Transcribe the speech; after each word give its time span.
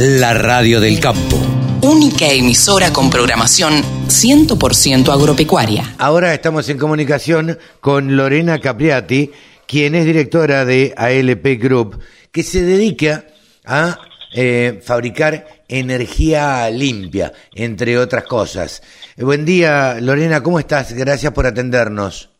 La 0.00 0.32
radio 0.32 0.78
del 0.78 1.00
campo. 1.00 1.36
Única 1.82 2.26
emisora 2.28 2.92
con 2.92 3.10
programación 3.10 3.82
100% 4.06 5.12
agropecuaria. 5.12 5.96
Ahora 5.98 6.32
estamos 6.32 6.68
en 6.68 6.78
comunicación 6.78 7.58
con 7.80 8.16
Lorena 8.16 8.60
Capriati, 8.60 9.32
quien 9.66 9.96
es 9.96 10.04
directora 10.04 10.64
de 10.64 10.94
ALP 10.96 11.60
Group, 11.60 12.00
que 12.30 12.44
se 12.44 12.62
dedica 12.62 13.24
a 13.66 13.98
eh, 14.32 14.80
fabricar 14.84 15.64
energía 15.66 16.70
limpia, 16.70 17.32
entre 17.56 17.98
otras 17.98 18.22
cosas. 18.22 18.80
Buen 19.16 19.44
día, 19.44 19.96
Lorena, 20.00 20.44
¿cómo 20.44 20.60
estás? 20.60 20.92
Gracias 20.92 21.32
por 21.32 21.44
atendernos. 21.44 22.30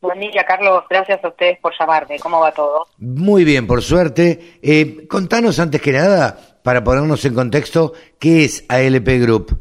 Buen 0.00 0.18
día, 0.18 0.44
Carlos. 0.44 0.84
Gracias 0.88 1.22
a 1.22 1.28
ustedes 1.28 1.58
por 1.60 1.72
llamarme. 1.78 2.18
¿Cómo 2.18 2.40
va 2.40 2.52
todo? 2.52 2.86
Muy 2.98 3.44
bien, 3.44 3.66
por 3.66 3.82
suerte. 3.82 4.58
Eh, 4.62 5.06
contanos 5.06 5.58
antes 5.58 5.80
que 5.82 5.92
nada, 5.92 6.49
para 6.62 6.82
ponernos 6.84 7.24
en 7.24 7.34
contexto, 7.34 7.92
¿qué 8.18 8.44
es 8.44 8.64
ALP 8.68 9.08
Group? 9.20 9.60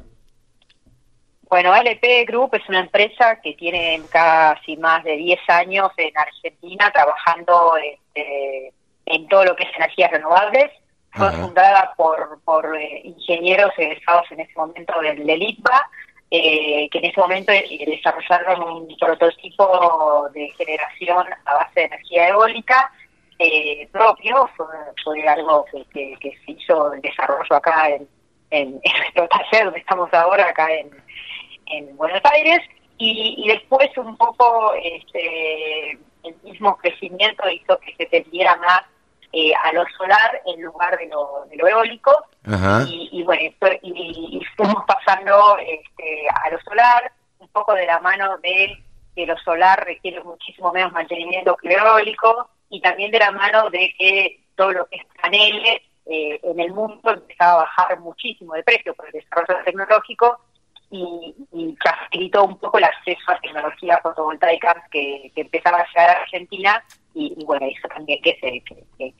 Bueno, 1.49 1.73
ALP 1.73 2.03
Group 2.27 2.55
es 2.55 2.70
una 2.70 2.81
empresa 2.81 3.40
que 3.41 3.53
tiene 3.53 4.02
casi 4.12 4.77
más 4.77 5.04
de 5.04 5.16
10 5.17 5.40
años 5.49 5.91
en 5.98 6.16
Argentina 6.17 6.91
trabajando 6.91 7.73
este, 7.77 8.71
en 9.05 9.27
todo 9.27 9.45
lo 9.45 9.55
que 9.55 9.63
es 9.63 9.76
energías 9.76 10.12
renovables. 10.12 10.71
Fue 11.12 11.31
fundada 11.31 11.91
por, 11.98 12.40
por 12.45 12.77
eh, 12.77 13.02
ingenieros 13.04 13.71
egresados 13.77 14.31
en 14.31 14.41
ese 14.41 14.54
momento 14.55 15.02
del, 15.02 15.26
del 15.26 15.41
ITBA 15.41 15.90
eh, 16.31 16.88
que 16.91 16.99
en 16.99 17.05
ese 17.05 17.20
momento 17.20 17.52
desarrollaron 17.52 18.62
un 18.62 18.98
prototipo 18.98 20.29
de 20.31 20.48
generación 20.55 21.26
a 21.45 21.54
base 21.55 21.79
de 21.79 21.85
energía 21.85 22.27
eólica 22.27 22.91
eh, 23.39 23.88
propio, 23.91 24.49
fue, 25.03 25.27
algo 25.27 25.66
que, 25.91 26.17
se 26.21 26.52
hizo 26.52 26.93
el 26.93 27.02
desarrollo 27.02 27.55
acá 27.55 27.89
en, 27.89 28.07
en, 28.52 28.71
nuestro 28.81 29.27
taller 29.29 29.65
donde 29.65 29.79
estamos 29.79 30.13
ahora, 30.13 30.49
acá 30.49 30.71
en, 30.73 30.91
en 31.68 31.98
Buenos 31.98 32.21
Aires, 32.26 32.59
y, 32.98 33.48
después 33.48 33.90
un 33.98 34.18
poco 34.18 34.73
este, 34.73 35.91
el 35.91 36.35
mismo 36.43 36.76
crecimiento 36.77 37.49
hizo 37.49 37.79
que 37.79 37.96
se 37.96 38.05
tendiera 38.07 38.57
más 38.57 38.81
eh, 39.31 39.53
a 39.63 39.71
lo 39.71 39.85
solar 39.98 40.41
en 40.46 40.62
lugar 40.62 40.98
de 40.98 41.07
lo, 41.07 41.46
de 41.49 41.55
lo 41.55 41.68
eólico. 41.68 42.12
Y, 42.87 43.24
bueno, 43.24 43.41
y, 43.81 44.41
fuimos 44.57 44.84
pasando 44.85 45.57
este, 45.59 46.27
a 46.29 46.49
lo 46.49 46.59
solar, 46.62 47.12
un 47.40 47.48
poco 47.49 47.74
de 47.74 47.85
la 47.85 47.99
mano 47.99 48.37
de 48.40 48.84
que 49.15 49.26
lo 49.26 49.37
solar 49.37 49.85
requiere 49.85 50.21
muchísimo 50.24 50.74
menos 50.74 50.91
mantenimiento 50.91 51.55
que 51.55 51.70
lo 51.70 51.98
eólico, 51.98 52.49
y 52.70 52.81
también 52.81 53.12
de 53.12 53.20
la 53.20 53.31
mano 53.31 53.70
de 53.70 53.93
que 53.98 54.41
todo 54.55 54.71
lo 54.71 54.85
que 54.87 54.98
es 54.98 55.05
paneles 55.21 55.81
eh, 56.05 56.39
en 56.43 56.59
el 56.59 56.73
mundo 56.73 57.12
empezaba 57.12 57.51
a 57.53 57.63
bajar 57.63 57.99
muchísimo 57.99 58.53
de 58.53 58.63
precio 58.63 58.93
por 58.95 59.07
el 59.07 59.13
desarrollo 59.13 59.63
tecnológico 59.63 60.39
y, 60.91 61.35
facilitó 61.84 62.45
un 62.45 62.57
poco 62.57 62.77
el 62.77 62.84
acceso 62.84 63.31
a 63.31 63.40
tecnologías 63.40 64.01
fotovoltaicas 64.01 64.75
que, 64.90 65.31
que 65.35 65.41
empezaba 65.41 65.79
a 65.79 65.88
llegar 65.88 66.09
a 66.09 66.22
Argentina 66.22 66.84
y, 67.13 67.44
bueno, 67.45 67.66
eso 67.67 67.88
también 67.90 68.22
que 68.22 68.38
se, 68.40 68.62
que, 68.62 69.13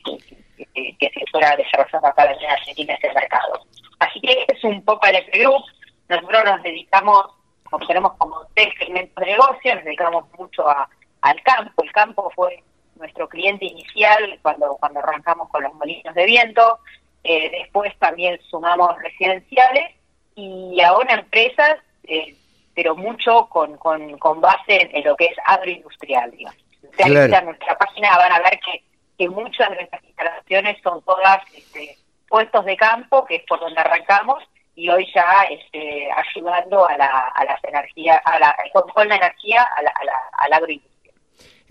que, 0.98 1.10
se 1.10 1.24
fuera 1.30 1.56
desarrollando 1.56 2.08
acá 2.08 2.24
en 2.32 2.50
Argentina 2.50 2.94
ese 2.94 3.12
mercado. 3.12 3.64
Así 3.98 4.20
que 4.20 4.32
este 4.32 4.54
es 4.54 4.64
un 4.64 4.82
poco 4.84 5.06
el 5.06 5.24
Group. 5.32 5.62
Nosotros 6.08 6.44
nos 6.44 6.62
dedicamos, 6.62 7.26
como 7.64 7.86
tenemos 7.86 8.12
como 8.14 8.46
tres 8.54 8.68
segmentos 8.78 9.14
de 9.16 9.30
negocio, 9.30 9.74
nos 9.74 9.84
dedicamos 9.84 10.24
mucho 10.38 10.68
a, 10.68 10.88
al 11.20 11.42
campo. 11.42 11.82
El 11.82 11.92
campo 11.92 12.32
fue 12.34 12.62
nuestro 13.00 13.28
cliente 13.28 13.64
inicial 13.64 14.38
cuando, 14.42 14.76
cuando 14.78 15.00
arrancamos 15.00 15.48
con 15.48 15.64
los 15.64 15.74
molinos 15.74 16.14
de 16.14 16.26
viento. 16.26 16.78
Eh, 17.24 17.50
después 17.50 17.92
también 17.98 18.40
sumamos 18.48 18.96
residenciales 19.02 19.94
y 20.36 20.80
ahora 20.80 21.14
empresas, 21.14 21.78
eh, 22.04 22.36
pero 22.74 22.96
mucho 22.96 23.46
con, 23.48 23.76
con, 23.76 24.16
con 24.18 24.40
base 24.40 24.88
en, 24.92 25.04
lo 25.04 25.16
que 25.16 25.26
es 25.26 25.36
agroindustrial, 25.44 26.30
digamos 26.30 26.70
claro. 26.96 27.46
nuestra 27.46 27.76
página 27.78 28.16
van 28.16 28.32
a 28.32 28.40
ver 28.40 28.60
que, 28.60 28.82
que 29.18 29.28
muchas 29.28 29.70
de 29.70 29.76
nuestras 29.76 30.04
instalaciones 30.04 30.76
son 30.82 31.02
todas 31.02 31.40
este, 31.54 31.96
puestos 32.28 32.64
de 32.64 32.76
campo, 32.76 33.24
que 33.24 33.36
es 33.36 33.42
por 33.46 33.60
donde 33.60 33.80
arrancamos, 33.80 34.42
y 34.74 34.88
hoy 34.88 35.06
ya 35.14 35.42
este, 35.50 36.08
ayudando 36.12 36.86
a, 36.86 36.96
la, 36.96 37.32
a 37.34 37.44
las 37.44 37.62
energías, 37.64 38.20
a 38.24 38.38
la, 38.38 38.56
con, 38.72 39.08
la 39.08 39.16
energía 39.16 39.62
a 39.76 39.82
la, 39.82 39.92
a 40.38 40.48
la, 40.48 40.56
agroindustria. 40.56 40.89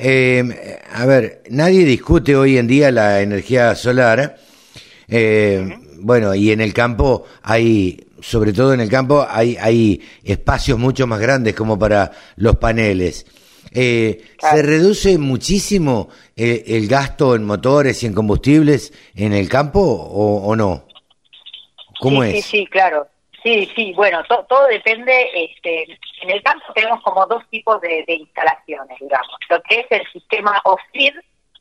Eh, 0.02 0.80
a 0.94 1.06
ver, 1.06 1.44
nadie 1.50 1.84
discute 1.84 2.34
hoy 2.34 2.58
en 2.58 2.68
día 2.68 2.90
la 2.90 3.22
energía 3.22 3.76
solar. 3.76 4.38
Eh, 5.10 5.78
bueno, 5.98 6.34
y 6.34 6.52
en 6.52 6.62
el 6.62 6.74
campo 6.74 7.26
hay, 7.42 8.08
sobre 8.22 8.54
todo 8.54 8.74
en 8.74 8.80
el 8.80 8.90
campo, 8.90 9.28
hay, 9.30 9.58
hay 9.58 10.02
espacios 10.24 10.80
mucho 10.80 11.06
más 11.06 11.20
grandes 11.20 11.54
como 11.54 11.78
para 11.78 12.12
los 12.38 12.56
paneles. 12.56 13.26
Eh, 13.72 14.24
¿Se 14.40 14.62
reduce 14.62 15.18
muchísimo 15.18 16.08
eh, 16.34 16.64
el 16.68 16.88
gasto 16.88 17.36
en 17.36 17.44
motores 17.44 18.02
y 18.02 18.06
en 18.06 18.14
combustibles 18.14 18.94
en 19.16 19.34
el 19.34 19.50
campo 19.50 19.82
o, 19.82 20.56
no? 20.56 20.88
¿Cómo 22.00 22.24
sí, 22.24 22.30
es? 22.30 22.46
Sí, 22.46 22.52
sí, 22.52 22.68
claro. 22.68 23.06
Sí, 23.44 23.72
sí, 23.76 23.94
bueno, 23.94 24.24
todo 24.26 24.68
depende. 24.68 25.30
Este, 25.34 25.84
en 26.22 26.30
el 26.30 26.44
campo 26.44 26.66
tenemos 26.74 27.02
como 27.04 27.26
dos 27.26 27.48
tipos 27.50 27.80
de, 27.82 28.04
instalaciones, 28.08 28.98
digamos. 29.00 29.36
Lo 29.50 29.62
que 29.64 29.80
es 29.80 29.88
el 29.90 30.06
sistema 30.12 30.60
off-grid, 30.66 31.14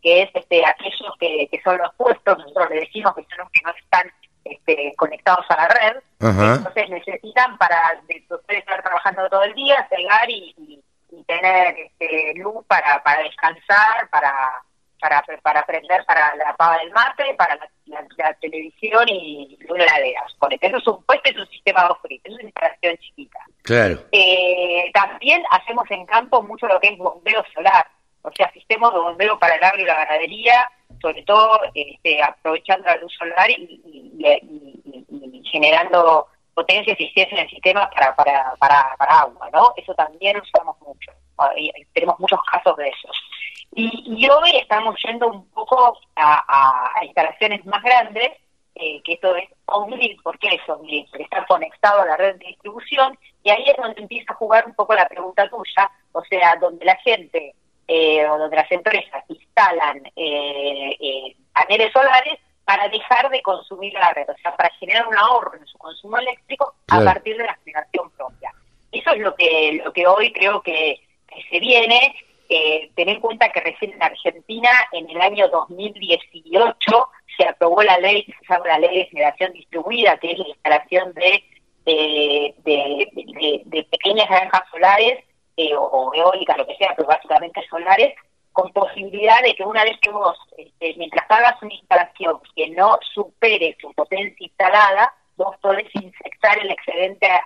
que 0.02 0.22
es 0.22 0.30
este, 0.34 0.64
aquellos 0.64 1.12
que, 1.20 1.48
que, 1.50 1.60
son 1.62 1.78
los 1.78 1.94
puestos, 1.94 2.38
nosotros 2.38 2.70
le 2.70 2.80
decimos 2.80 3.14
que 3.14 3.26
son 3.30 3.38
los 3.38 3.50
que 3.50 3.60
no 3.64 3.70
están 3.70 4.12
este, 4.44 4.94
conectados 4.96 5.46
a 5.48 5.56
la 5.56 5.68
red. 5.68 5.96
Entonces 6.20 6.90
necesitan 6.90 7.56
para 7.58 8.00
poder 8.28 8.58
estar 8.58 8.82
trabajando 8.82 9.28
todo 9.28 9.44
el 9.44 9.54
día, 9.54 9.86
cegar 9.88 10.28
y 10.28 10.82
y 11.10 11.22
tener 11.24 11.74
este, 11.78 12.34
luz 12.36 12.64
para, 12.66 13.02
para 13.02 13.22
descansar, 13.22 14.08
para, 14.10 14.62
para, 15.00 15.22
para 15.42 15.60
aprender 15.60 16.04
para 16.06 16.34
la 16.36 16.54
pava 16.56 16.78
del 16.78 16.90
mate, 16.90 17.34
para 17.34 17.56
la, 17.56 18.34
televisión 18.40 19.08
y 19.08 19.58
una 19.68 19.84
heladera. 19.84 20.26
Eso 20.60 20.76
es 20.76 20.86
un, 20.86 21.02
pues, 21.04 21.20
es 21.24 21.36
un 21.36 21.48
sistema 21.48 21.88
off 21.88 21.98
es 22.08 22.32
una 22.32 22.42
instalación 22.42 22.96
chiquita. 22.98 23.38
Claro. 23.62 24.04
Eh, 24.12 24.90
también 24.92 25.42
hacemos 25.50 25.90
en 25.90 26.04
campo 26.06 26.42
mucho 26.42 26.66
lo 26.66 26.78
que 26.80 26.88
es 26.88 26.98
bombeo 26.98 27.44
solar, 27.54 27.86
o 28.22 28.30
sea, 28.32 28.50
sistemas 28.52 28.92
de 28.92 29.00
bombeo 29.00 29.38
para 29.38 29.54
el 29.54 29.64
agro 29.64 29.80
y 29.80 29.86
la 29.86 30.04
ganadería, 30.04 30.70
sobre 31.00 31.22
todo 31.22 31.60
este, 31.74 32.22
aprovechando 32.22 32.86
la 32.86 32.96
luz 32.96 33.12
solar 33.14 33.50
y, 33.50 33.80
y 34.18 35.42
generando 35.50 36.28
potencia 36.58 36.90
y 36.90 37.04
eficiencia 37.04 37.38
en 37.38 37.44
el 37.44 37.50
sistema 37.50 37.88
para, 37.90 38.16
para, 38.16 38.54
para, 38.58 38.96
para 38.98 39.20
agua, 39.20 39.48
¿no? 39.52 39.72
Eso 39.76 39.94
también 39.94 40.36
usamos 40.40 40.76
mucho, 40.80 41.12
tenemos 41.92 42.18
muchos 42.18 42.40
casos 42.50 42.76
de 42.76 42.88
eso. 42.88 43.08
Y, 43.80 44.28
hoy 44.28 44.50
estamos 44.56 44.96
yendo 45.04 45.28
un 45.28 45.48
poco 45.50 46.00
a, 46.16 47.00
instalaciones 47.04 47.64
más 47.64 47.80
grandes, 47.80 48.32
eh, 48.74 49.00
que 49.04 49.12
esto 49.12 49.36
es 49.36 49.48
on-grid, 49.66 50.20
¿por 50.20 50.36
qué 50.40 50.48
es 50.48 50.68
on-grid? 50.68 51.06
Porque 51.08 51.22
está 51.22 51.46
conectado 51.46 52.02
a 52.02 52.06
la 52.06 52.16
red 52.16 52.36
de 52.38 52.46
distribución, 52.46 53.16
y 53.44 53.50
ahí 53.50 53.64
es 53.68 53.76
donde 53.76 54.02
empieza 54.02 54.32
a 54.32 54.36
jugar 54.36 54.66
un 54.66 54.74
poco 54.74 54.94
la 54.94 55.06
pregunta 55.08 55.48
tuya, 55.48 55.88
o 56.10 56.24
sea, 56.24 56.56
donde 56.56 56.84
la 56.84 56.96
gente 56.96 57.54
eh, 57.86 58.28
o 58.28 58.36
donde 58.36 58.56
las 58.56 58.70
empresas 58.72 59.24
instalan 59.28 60.02
eh, 60.16 60.96
eh 61.00 61.36
paneles 61.52 61.92
solares 61.92 62.38
para 62.64 62.88
dejar 62.88 63.30
de 63.30 63.40
consumir 63.42 63.92
la 63.94 64.12
red, 64.12 64.28
o 64.28 64.36
sea, 64.42 64.56
para 64.56 64.70
generar 64.80 65.06
un 65.06 65.16
ahorro 65.16 65.54
en 65.56 65.66
su 65.66 65.78
consumo 65.78 66.18
eléctrico 66.18 66.74
a 66.88 67.00
partir 67.00 67.36
de 67.36 67.44
la 67.44 67.56
generación 67.64 68.10
propia. 68.10 68.52
Eso 68.90 69.10
es 69.12 69.20
lo 69.20 69.36
que, 69.36 69.80
lo 69.84 69.92
que 69.92 70.06
hoy 70.06 70.32
creo 70.32 70.62
que, 70.62 71.00
se 71.50 71.60
viene. 71.60 72.16
Eh, 72.50 72.90
tener 72.94 73.16
en 73.16 73.20
cuenta 73.20 73.50
que 73.50 73.60
recién 73.60 73.92
en 73.92 74.02
Argentina, 74.02 74.70
en 74.92 75.10
el 75.10 75.20
año 75.20 75.48
2018, 75.48 77.08
se 77.36 77.46
aprobó 77.46 77.82
la 77.82 77.98
ley 77.98 78.24
se 78.24 78.52
llama 78.52 78.66
la 78.66 78.78
ley 78.78 78.98
de 78.98 79.04
generación 79.06 79.52
distribuida, 79.52 80.16
que 80.16 80.32
es 80.32 80.38
la 80.38 80.48
instalación 80.48 81.12
de, 81.14 81.44
pequeñas 83.90 84.28
granjas 84.28 84.62
solares 84.70 85.24
eh, 85.56 85.74
o, 85.76 86.12
eólicas, 86.14 86.56
lo 86.56 86.66
que 86.66 86.76
sea, 86.76 86.94
pero 86.96 87.08
básicamente 87.08 87.60
solares, 87.68 88.14
con 88.52 88.72
posibilidad 88.72 89.42
de 89.42 89.54
que 89.54 89.64
una 89.64 89.84
vez 89.84 89.98
que 90.00 90.10
vos, 90.10 90.36
este, 90.56 90.94
mientras 90.96 91.30
hagas 91.30 91.62
una 91.62 91.74
instalación 91.74 92.40
que 92.56 92.70
no 92.70 92.98
supere 93.14 93.76
su 93.80 93.92
potencia 93.92 94.34
instalada, 94.38 95.14
vos 95.36 95.54
podés 95.60 95.86
inyectar 95.94 96.58
el 96.58 96.70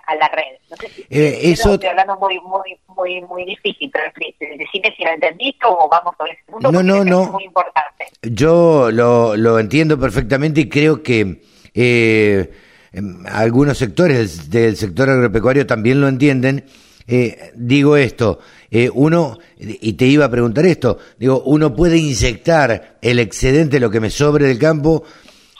a, 0.07 0.15
la 0.15 0.27
red. 0.29 0.57
No 0.69 0.77
sé 0.77 0.89
si 0.89 1.01
eh, 1.09 1.51
eso... 1.51 1.73
estoy 1.73 1.89
hablando 1.89 2.17
muy, 2.17 2.39
muy, 2.39 2.77
muy, 2.87 3.21
muy 3.21 3.45
difícil, 3.45 3.89
pero 3.91 4.05
decime 4.39 4.93
si 4.95 5.03
lo 5.03 5.11
entendiste 5.11 5.65
o 5.67 5.87
vamos 5.89 6.13
a 6.17 6.23
ver 6.23 6.37
punto. 6.45 6.71
No, 6.71 6.83
no, 6.83 7.03
no. 7.03 7.23
Es 7.23 7.31
muy 7.31 7.43
importante. 7.45 8.05
Yo 8.21 8.91
lo, 8.91 9.35
lo 9.35 9.59
entiendo 9.59 9.99
perfectamente 9.99 10.61
y 10.61 10.69
creo 10.69 11.03
que 11.03 11.41
eh, 11.73 12.51
em, 12.91 13.25
algunos 13.27 13.77
sectores 13.77 14.49
del 14.49 14.75
sector 14.77 15.09
agropecuario 15.09 15.65
también 15.65 16.01
lo 16.01 16.07
entienden 16.07 16.65
eh, 17.05 17.51
digo 17.55 17.97
esto, 17.97 18.39
eh, 18.71 18.89
uno, 18.93 19.37
y 19.57 19.93
te 19.93 20.05
iba 20.05 20.25
a 20.25 20.31
preguntar 20.31 20.65
esto, 20.65 20.97
digo, 21.19 21.43
uno 21.45 21.75
puede 21.75 21.97
inyectar 21.97 22.97
el 23.01 23.19
excedente, 23.19 23.79
lo 23.79 23.89
que 23.89 23.99
me 23.99 24.09
sobre 24.09 24.47
del 24.47 24.57
campo, 24.57 25.03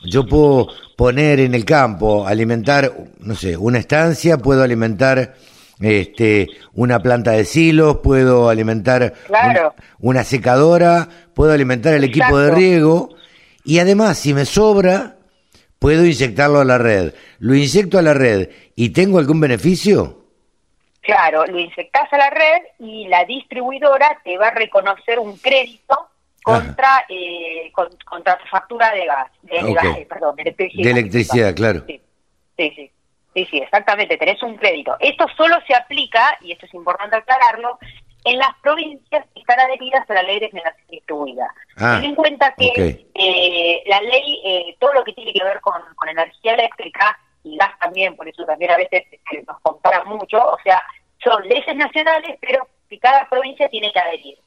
yo 0.04 0.26
puedo 0.26 0.68
poner 0.96 1.40
en 1.40 1.56
el 1.56 1.66
campo, 1.66 2.28
alimentar, 2.28 2.92
no 3.20 3.36
sé, 3.36 3.58
una 3.58 3.80
estancia, 3.80 4.38
puedo 4.38 4.64
alimentar 4.64 5.36
este, 5.80 6.48
una 6.74 7.00
planta 7.00 7.32
de 7.32 7.46
silos, 7.46 7.98
puedo 8.04 8.50
alimentar 8.50 9.14
una 10.00 10.24
secadora, 10.24 11.08
puedo 11.34 11.52
alimentar 11.52 11.94
el 11.94 12.04
equipo 12.04 12.38
de 12.38 12.52
riego 12.52 13.10
y 13.64 13.80
además 13.80 14.18
si 14.18 14.34
me 14.34 14.46
sobra, 14.46 15.18
puedo 15.80 16.06
inyectarlo 16.06 16.60
a 16.60 16.66
la 16.66 16.78
red. 16.78 17.14
¿Lo 17.40 17.56
inyecto 17.56 17.98
a 17.98 18.02
la 18.02 18.14
red 18.14 18.50
y 18.76 18.90
tengo 18.90 19.20
algún 19.20 19.40
beneficio? 19.40 20.20
Claro, 21.02 21.46
lo 21.46 21.60
inyectas 21.60 22.12
a 22.14 22.18
la 22.18 22.30
red 22.30 22.62
y 22.80 23.08
la 23.10 23.26
distribuidora 23.26 24.22
te 24.24 24.38
va 24.38 24.48
a 24.48 24.54
reconocer 24.54 25.20
un 25.20 25.36
crédito 25.38 26.08
contra 26.44 27.06
eh, 27.10 27.72
contra 27.72 28.38
tu 28.38 28.46
factura 28.48 28.92
de 28.92 29.06
gas, 29.06 29.32
de, 29.42 29.74
gas, 29.74 29.98
perdón, 30.08 30.36
de 30.36 30.42
electricidad. 30.44 30.84
De 30.84 30.92
electricidad, 30.92 31.56
claro. 31.56 31.84
Sí, 31.88 32.02
sí, 32.58 32.92
sí, 33.34 33.46
sí, 33.50 33.58
exactamente, 33.58 34.18
tenés 34.18 34.42
un 34.44 34.56
crédito. 34.58 34.96
Esto 35.00 35.26
solo 35.36 35.56
se 35.66 35.76
aplica, 35.76 36.38
y 36.42 36.52
esto 36.52 36.66
es 36.66 36.74
importante 36.74 37.16
aclararlo, 37.16 37.80
en 38.26 38.38
las 38.38 38.54
provincias 38.62 39.26
que 39.34 39.40
están 39.40 39.60
adheridas 39.60 40.10
a 40.10 40.14
la 40.14 40.24
ley 40.24 40.40
de 40.40 40.50
generación 40.50 40.88
distribuida. 40.90 41.54
Ah, 41.78 42.00
Ten 42.00 42.12
en 42.12 42.16
cuenta 42.16 42.54
que 42.56 43.06
eh, 43.14 43.84
la 43.86 44.02
ley, 44.02 44.42
eh, 44.46 44.76
todo 44.80 44.94
lo 44.94 45.04
que 45.04 45.14
tiene 45.14 45.34
que 45.34 45.44
ver 45.44 45.60
con, 45.62 45.82
con 45.96 46.08
energía 46.10 46.54
eléctrica 46.54 47.20
y 47.44 47.58
gas 47.58 47.78
también, 47.80 48.16
por 48.16 48.28
eso 48.28 48.46
también 48.46 48.72
a 48.72 48.78
veces 48.78 49.04
este, 49.12 49.44
nos 49.46 49.60
comparan 49.62 50.08
mucho, 50.08 50.38
o 50.38 50.58
sea, 50.64 50.82
son 51.22 51.46
leyes 51.48 51.76
nacionales, 51.76 52.38
pero 52.40 52.68
que 52.90 53.00
cada 53.00 53.28
provincia 53.30 53.68
tiene 53.70 53.92
que 53.92 54.00
adherir. 54.00 54.38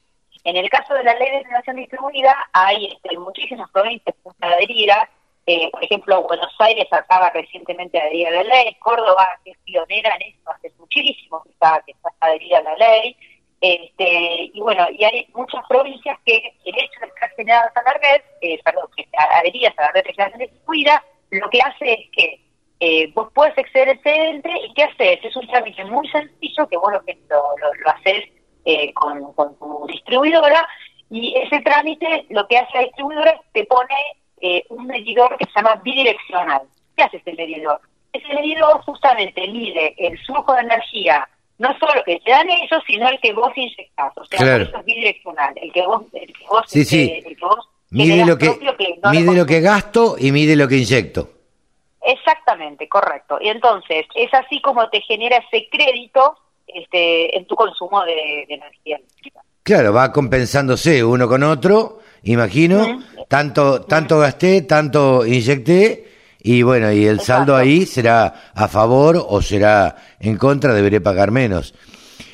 En 0.47 0.55
el 0.55 0.69
caso 0.69 0.93
de 0.93 1.03
la 1.03 1.13
ley 1.15 1.29
de 1.29 1.39
generación 1.39 1.75
distribuida, 1.75 2.33
hay 2.53 2.85
este, 2.85 3.17
muchísimas 3.17 3.69
provincias 3.69 4.15
que 4.23 4.45
adheridas, 4.47 5.09
eh, 5.45 5.69
por 5.71 5.83
ejemplo, 5.83 6.23
Buenos 6.23 6.55
Aires 6.59 6.87
acaba 6.89 7.29
recientemente 7.31 7.97
de 7.97 8.03
adherir 8.03 8.27
a 8.27 8.31
la 8.31 8.43
ley, 8.43 8.73
Córdoba, 8.79 9.27
que 9.43 9.51
es 9.51 9.57
pionera 9.65 10.15
en 10.15 10.21
esto, 10.21 10.49
hace 10.49 10.71
muchísimo 10.79 11.43
que 11.43 11.49
está, 11.49 11.83
que 11.85 11.91
está 11.91 12.09
adherida 12.21 12.59
a 12.59 12.63
la 12.63 12.75
ley, 12.77 13.17
este, 13.59 14.51
y 14.53 14.61
bueno, 14.61 14.87
y 14.89 15.03
hay 15.03 15.27
muchas 15.35 15.65
provincias 15.67 16.17
que 16.25 16.37
el 16.63 16.75
hecho 16.75 16.99
de 17.01 17.07
estar 17.07 17.29
generadas 17.35 17.75
a 17.75 17.83
la 17.83 17.93
red, 17.95 18.21
eh, 18.39 18.57
perdón, 18.63 18.87
que 18.95 19.05
adheridas 19.17 19.77
a 19.77 19.81
la 19.81 19.91
red 19.91 20.05
de 20.05 20.13
generación 20.13 20.39
distribuida, 20.39 21.03
lo 21.29 21.49
que 21.49 21.59
hace 21.59 21.91
es 21.91 22.09
que 22.13 22.39
eh, 22.79 23.11
vos 23.13 23.29
puedes 23.33 23.57
exceder 23.57 23.89
el 23.89 23.97
excedente 23.97 24.49
y 24.63 24.73
¿qué 24.75 24.83
haces? 24.83 25.19
Es 25.25 25.35
un 25.35 25.45
trámite 25.47 25.83
muy 25.83 26.07
sencillo 26.07 26.69
que 26.69 26.77
vos 26.77 26.93
lo, 26.93 27.01
lo, 27.01 27.73
lo, 27.83 27.89
haces 27.89 28.29
eh, 28.69 28.93
con, 28.93 29.31
con, 29.31 29.57
tu 29.57 29.87
distribuidora 29.87 30.67
y 31.09 31.33
ese 31.37 31.61
trámite 31.61 32.25
lo 32.29 32.45
que 32.49 32.57
hace 32.57 32.77
la 32.77 32.83
distribuidora 32.83 33.39
te 33.53 33.63
pone 33.63 33.95
eh, 34.41 34.65
un 34.67 34.85
medidor 34.87 35.37
que 35.37 35.45
se 35.45 35.51
llama 35.55 35.79
bidireccional. 35.85 36.63
¿Qué 36.97 37.03
hace 37.03 37.17
ese 37.17 37.31
medidor? 37.31 37.79
Ese 38.11 38.27
medidor 38.33 38.81
justamente 38.81 39.47
mide 39.47 39.95
el 39.97 40.19
flujo 40.25 40.53
de 40.53 40.61
energía 40.63 41.25
no 41.59 41.69
solo 41.79 42.03
que 42.05 42.19
te 42.19 42.29
dan 42.29 42.49
ellos, 42.49 42.83
sino 42.85 43.07
el 43.07 43.19
que 43.21 43.31
vos 43.31 43.51
inyectás. 43.55 44.15
O 44.17 44.25
sea, 44.25 44.57
eso 44.57 44.77
es 44.77 44.85
bidireccional. 44.85 45.53
El 45.55 45.71
que 45.71 45.87
vos, 45.87 46.03
el 46.11 46.27
que 46.27 46.45
vos, 46.49 46.63
sí, 46.67 46.83
sí. 46.83 47.03
Este, 47.03 47.29
el 47.29 47.37
que 47.37 47.45
vos 47.45 47.69
mide 47.89 48.25
lo 48.25 48.37
que, 48.37 48.49
mide 49.11 49.33
lo 49.33 49.45
que 49.45 49.61
gasto 49.61 50.17
y 50.19 50.33
mide 50.33 50.57
lo 50.57 50.67
que 50.67 50.75
inyecto. 50.75 51.29
Exactamente, 52.01 52.89
correcto. 52.89 53.39
Y 53.39 53.47
entonces 53.47 54.05
es 54.13 54.33
así 54.33 54.61
como 54.61 54.89
te 54.89 54.99
genera 55.01 55.37
ese 55.37 55.67
crédito 55.71 56.37
este, 56.67 57.37
en 57.37 57.45
tu 57.45 57.55
consumo 57.55 58.03
de, 58.03 58.43
energía 58.43 58.97
eléctrica. 58.97 59.41
Claro, 59.63 59.93
va 59.93 60.11
compensándose 60.11 61.03
uno 61.03 61.27
con 61.27 61.43
otro, 61.43 61.99
imagino. 62.23 63.01
Tanto, 63.27 63.81
tanto 63.81 64.19
gasté, 64.19 64.61
tanto 64.61 65.25
inyecté 65.25 66.07
y 66.39 66.63
bueno, 66.63 66.91
y 66.93 67.05
el 67.05 67.19
saldo 67.19 67.55
ahí 67.55 67.85
será 67.85 68.33
a 68.55 68.67
favor 68.69 69.21
o 69.27 69.41
será 69.41 69.97
en 70.19 70.37
contra, 70.37 70.73
deberé 70.73 71.01
pagar 71.01 71.31
menos. 71.31 71.73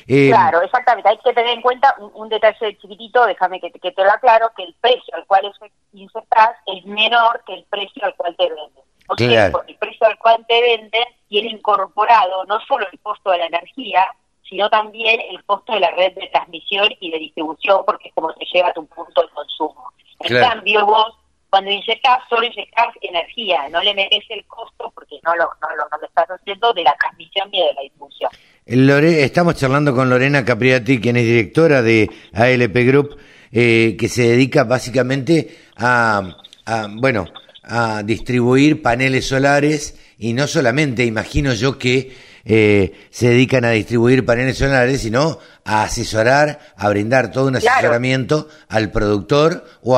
Eh, 0.06 0.28
claro, 0.28 0.62
exactamente. 0.62 1.08
Hay 1.08 1.18
que 1.18 1.32
tener 1.32 1.54
en 1.54 1.62
cuenta 1.62 1.94
un, 1.98 2.28
detalle 2.28 2.76
chiquitito, 2.78 3.24
déjame 3.26 3.60
que, 3.60 3.70
te 3.70 3.92
lo 3.96 4.10
aclaro, 4.10 4.52
que 4.56 4.62
el 4.62 4.74
precio 4.80 5.16
al 5.16 5.26
cual 5.26 5.52
insertás 5.92 6.50
es 6.66 6.84
menor 6.84 7.42
que 7.46 7.54
el 7.54 7.64
precio 7.64 8.04
al 8.04 8.14
cual 8.14 8.36
te 8.36 8.48
venden. 8.48 8.84
O 9.08 9.16
sea, 9.16 9.46
el 9.46 9.76
precio 9.76 10.06
al 10.06 10.18
cual 10.18 10.44
te 10.46 10.60
venden 10.60 11.04
tiene 11.28 11.50
incorporado 11.50 12.44
no 12.44 12.60
solo 12.60 12.86
el 12.90 12.98
costo 13.00 13.30
de 13.30 13.38
la 13.38 13.46
energía, 13.46 14.06
sino 14.48 14.68
también 14.70 15.20
el 15.30 15.42
costo 15.44 15.72
de 15.72 15.80
la 15.80 15.90
red 15.92 16.14
de 16.14 16.28
transmisión 16.28 16.88
y 17.00 17.10
de 17.10 17.18
distribución, 17.18 17.82
porque 17.86 18.08
es 18.08 18.14
como 18.14 18.32
te 18.34 18.44
lleva 18.52 18.68
a 18.68 18.72
tu 18.72 18.86
punto 18.86 19.22
de 19.22 19.28
consumo. 19.28 19.92
En 20.20 20.40
cambio, 20.40 20.86
vos 20.86 21.14
cuando 21.54 21.70
inyectas, 21.70 22.18
solo 22.28 22.44
inyectas 22.44 22.88
energía, 23.00 23.68
no 23.68 23.80
le 23.80 23.94
metes 23.94 24.24
el 24.28 24.44
costo 24.46 24.90
porque 24.92 25.20
no 25.22 25.36
lo, 25.36 25.44
no, 25.44 25.76
lo, 25.76 25.84
no 25.88 25.98
lo 26.00 26.06
estás 26.06 26.26
haciendo 26.28 26.72
de 26.72 26.82
la 26.82 26.96
transmisión 26.96 27.48
y 27.52 27.60
de 27.60 27.72
la 27.74 27.82
distribución. 27.82 28.30
Lore, 28.66 29.22
estamos 29.22 29.54
charlando 29.54 29.94
con 29.94 30.10
Lorena 30.10 30.44
Capriati, 30.44 31.00
quien 31.00 31.16
es 31.16 31.24
directora 31.24 31.80
de 31.80 32.10
ALP 32.32 32.74
Group, 32.88 33.16
eh, 33.52 33.96
que 33.96 34.08
se 34.08 34.30
dedica 34.30 34.64
básicamente 34.64 35.56
a, 35.76 36.22
a, 36.66 36.88
bueno, 36.90 37.26
a 37.62 38.02
distribuir 38.02 38.82
paneles 38.82 39.28
solares 39.28 40.00
y 40.18 40.32
no 40.32 40.48
solamente, 40.48 41.04
imagino 41.04 41.54
yo 41.54 41.78
que 41.78 42.10
eh, 42.44 42.92
se 43.10 43.28
dedican 43.28 43.64
a 43.64 43.70
distribuir 43.70 44.24
paneles 44.24 44.58
solares, 44.58 45.00
sino 45.00 45.38
a 45.64 45.84
asesorar, 45.84 46.58
a 46.76 46.88
brindar 46.88 47.30
todo 47.30 47.48
un 47.48 47.56
asesoramiento 47.56 48.48
al 48.68 48.90
productor 48.90 49.64
o, 49.82 49.96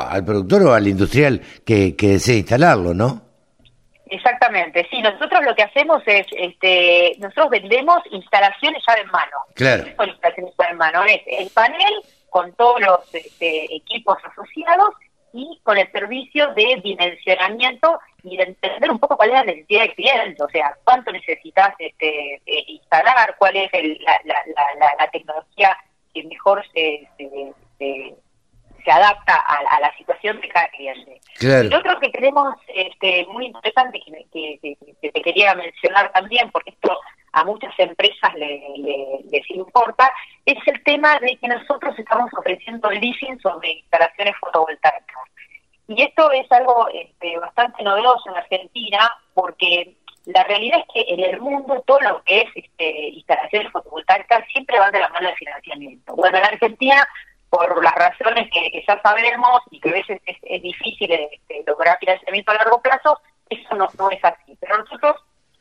al 0.00 0.24
productor 0.24 0.62
o 0.62 0.74
al 0.74 0.86
industrial 0.86 1.40
que, 1.64 1.94
desee 1.98 2.38
instalarlo, 2.38 2.94
¿no? 2.94 3.22
Exactamente, 4.10 4.86
sí, 4.90 5.02
nosotros 5.02 5.42
lo 5.44 5.54
que 5.54 5.64
hacemos 5.64 6.02
es, 6.06 6.26
este, 6.32 7.14
nosotros 7.18 7.50
vendemos 7.50 7.98
instalaciones 8.10 8.82
ya 8.86 8.94
en 8.94 9.06
mano. 9.10 9.36
Claro. 9.54 9.84
instalaciones 9.86 10.54
ya 10.58 10.68
en 10.70 10.76
mano, 10.78 11.04
es 11.04 11.20
el 11.26 11.50
panel 11.50 11.94
con 12.30 12.52
todos 12.54 12.80
los 12.80 13.14
este, 13.14 13.74
equipos 13.74 14.16
asociados 14.24 14.94
y 15.38 15.60
con 15.62 15.78
el 15.78 15.90
servicio 15.92 16.52
de 16.54 16.80
dimensionamiento 16.82 18.00
y 18.24 18.36
de 18.36 18.42
entender 18.42 18.90
un 18.90 18.98
poco 18.98 19.16
cuál 19.16 19.30
es 19.30 19.34
la 19.36 19.44
necesidad 19.44 19.82
del 19.82 19.94
cliente, 19.94 20.42
o 20.42 20.48
sea, 20.48 20.76
cuánto 20.84 21.12
necesitas 21.12 21.74
este, 21.78 22.34
eh, 22.44 22.64
instalar, 22.66 23.36
cuál 23.38 23.56
es 23.56 23.70
la, 24.00 24.20
la, 24.24 24.94
la, 24.98 25.10
tecnología 25.10 25.76
que 26.12 26.24
mejor 26.24 26.64
se, 26.74 27.08
se, 27.16 27.52
se, 27.78 28.90
adapta 28.90 29.36
a, 29.36 29.80
la 29.80 29.94
situación 29.96 30.40
de 30.40 30.48
cada 30.48 30.68
cliente. 30.70 31.20
Claro. 31.38 31.68
Y 31.70 31.74
otro 31.74 32.00
que 32.00 32.08
tenemos 32.08 32.54
este, 32.74 33.26
muy 33.26 33.46
interesante 33.46 34.00
que, 34.32 34.58
que, 34.62 35.10
te 35.10 35.22
quería 35.22 35.54
mencionar 35.54 36.10
también, 36.12 36.50
porque 36.50 36.70
esto 36.70 36.98
a 37.32 37.44
muchas 37.44 37.72
empresas 37.78 38.34
le, 38.34 38.62
les 39.30 39.50
importa, 39.50 40.10
es 40.46 40.58
el 40.66 40.82
tema 40.82 41.18
de 41.20 41.36
que 41.36 41.48
nosotros 41.48 41.98
estamos 41.98 42.30
ofreciendo 42.36 42.90
leasing 42.90 43.38
sobre 43.40 43.72
instalaciones 43.72 44.34
fotovoltaicas. 44.40 45.28
Y 45.88 46.02
esto 46.02 46.30
es 46.32 46.50
algo 46.52 46.88
este, 46.92 47.38
bastante 47.38 47.82
novedoso 47.82 48.28
en 48.28 48.36
Argentina 48.36 49.10
porque 49.34 49.96
la 50.26 50.44
realidad 50.44 50.80
es 50.80 50.86
que 50.92 51.14
en 51.14 51.20
el 51.20 51.40
mundo 51.40 51.82
todo 51.86 52.00
lo 52.00 52.22
que 52.24 52.42
es 52.42 52.48
este, 52.54 53.08
instalaciones 53.08 53.72
fotovoltaicas 53.72 54.44
siempre 54.52 54.78
van 54.78 54.92
de 54.92 55.00
la 55.00 55.08
mano 55.08 55.28
del 55.28 55.36
financiamiento. 55.36 56.14
Bueno, 56.14 56.36
en 56.36 56.44
Argentina, 56.44 57.08
por 57.48 57.82
las 57.82 57.94
razones 57.94 58.50
que, 58.52 58.84
ya 58.86 59.00
sabemos 59.00 59.62
y 59.70 59.80
que 59.80 59.88
a 59.88 59.92
veces 59.92 60.20
es, 60.26 60.62
difícil 60.62 61.10
este, 61.10 61.64
lograr 61.66 61.98
financiamiento 61.98 62.52
a 62.52 62.56
largo 62.56 62.82
plazo, 62.82 63.18
eso 63.48 63.74
no, 63.74 63.88
no 63.98 64.10
es 64.10 64.22
así. 64.22 64.56
Pero 64.60 64.78
nosotros 64.78 65.16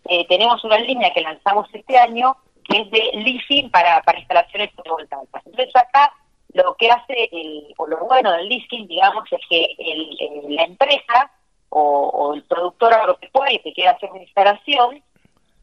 eh, 0.10 0.26
tenemos 0.28 0.64
una 0.64 0.78
línea 0.80 1.14
que 1.14 1.22
lanzamos 1.22 1.68
este 1.74 1.98
año 1.98 2.38
que 2.64 2.82
es 2.82 2.92
de 2.92 3.12
leasing 3.14 3.72
para, 3.72 4.02
para 4.02 4.20
instalaciones 4.20 4.72
fotovoltaicas. 4.74 5.46
Entonces 5.46 5.76
acá 5.76 6.12
lo 6.54 6.76
que 6.76 6.90
hace, 6.90 7.30
el, 7.32 7.74
o 7.78 7.88
lo 7.88 7.98
bueno 8.06 8.32
del 8.32 8.48
leasing, 8.50 8.88
digamos, 8.88 9.24
es 9.32 9.42
que 9.50 9.76
el, 9.78 10.56
la 10.56 10.64
empresa 10.64 11.32
o, 11.70 12.34
el 12.34 12.44
productor 12.44 12.94
agropecuario 12.94 13.62
que 13.64 13.74
quiera 13.74 13.92
hacer 13.92 14.10
una 14.12 14.24
instalación 14.24 15.04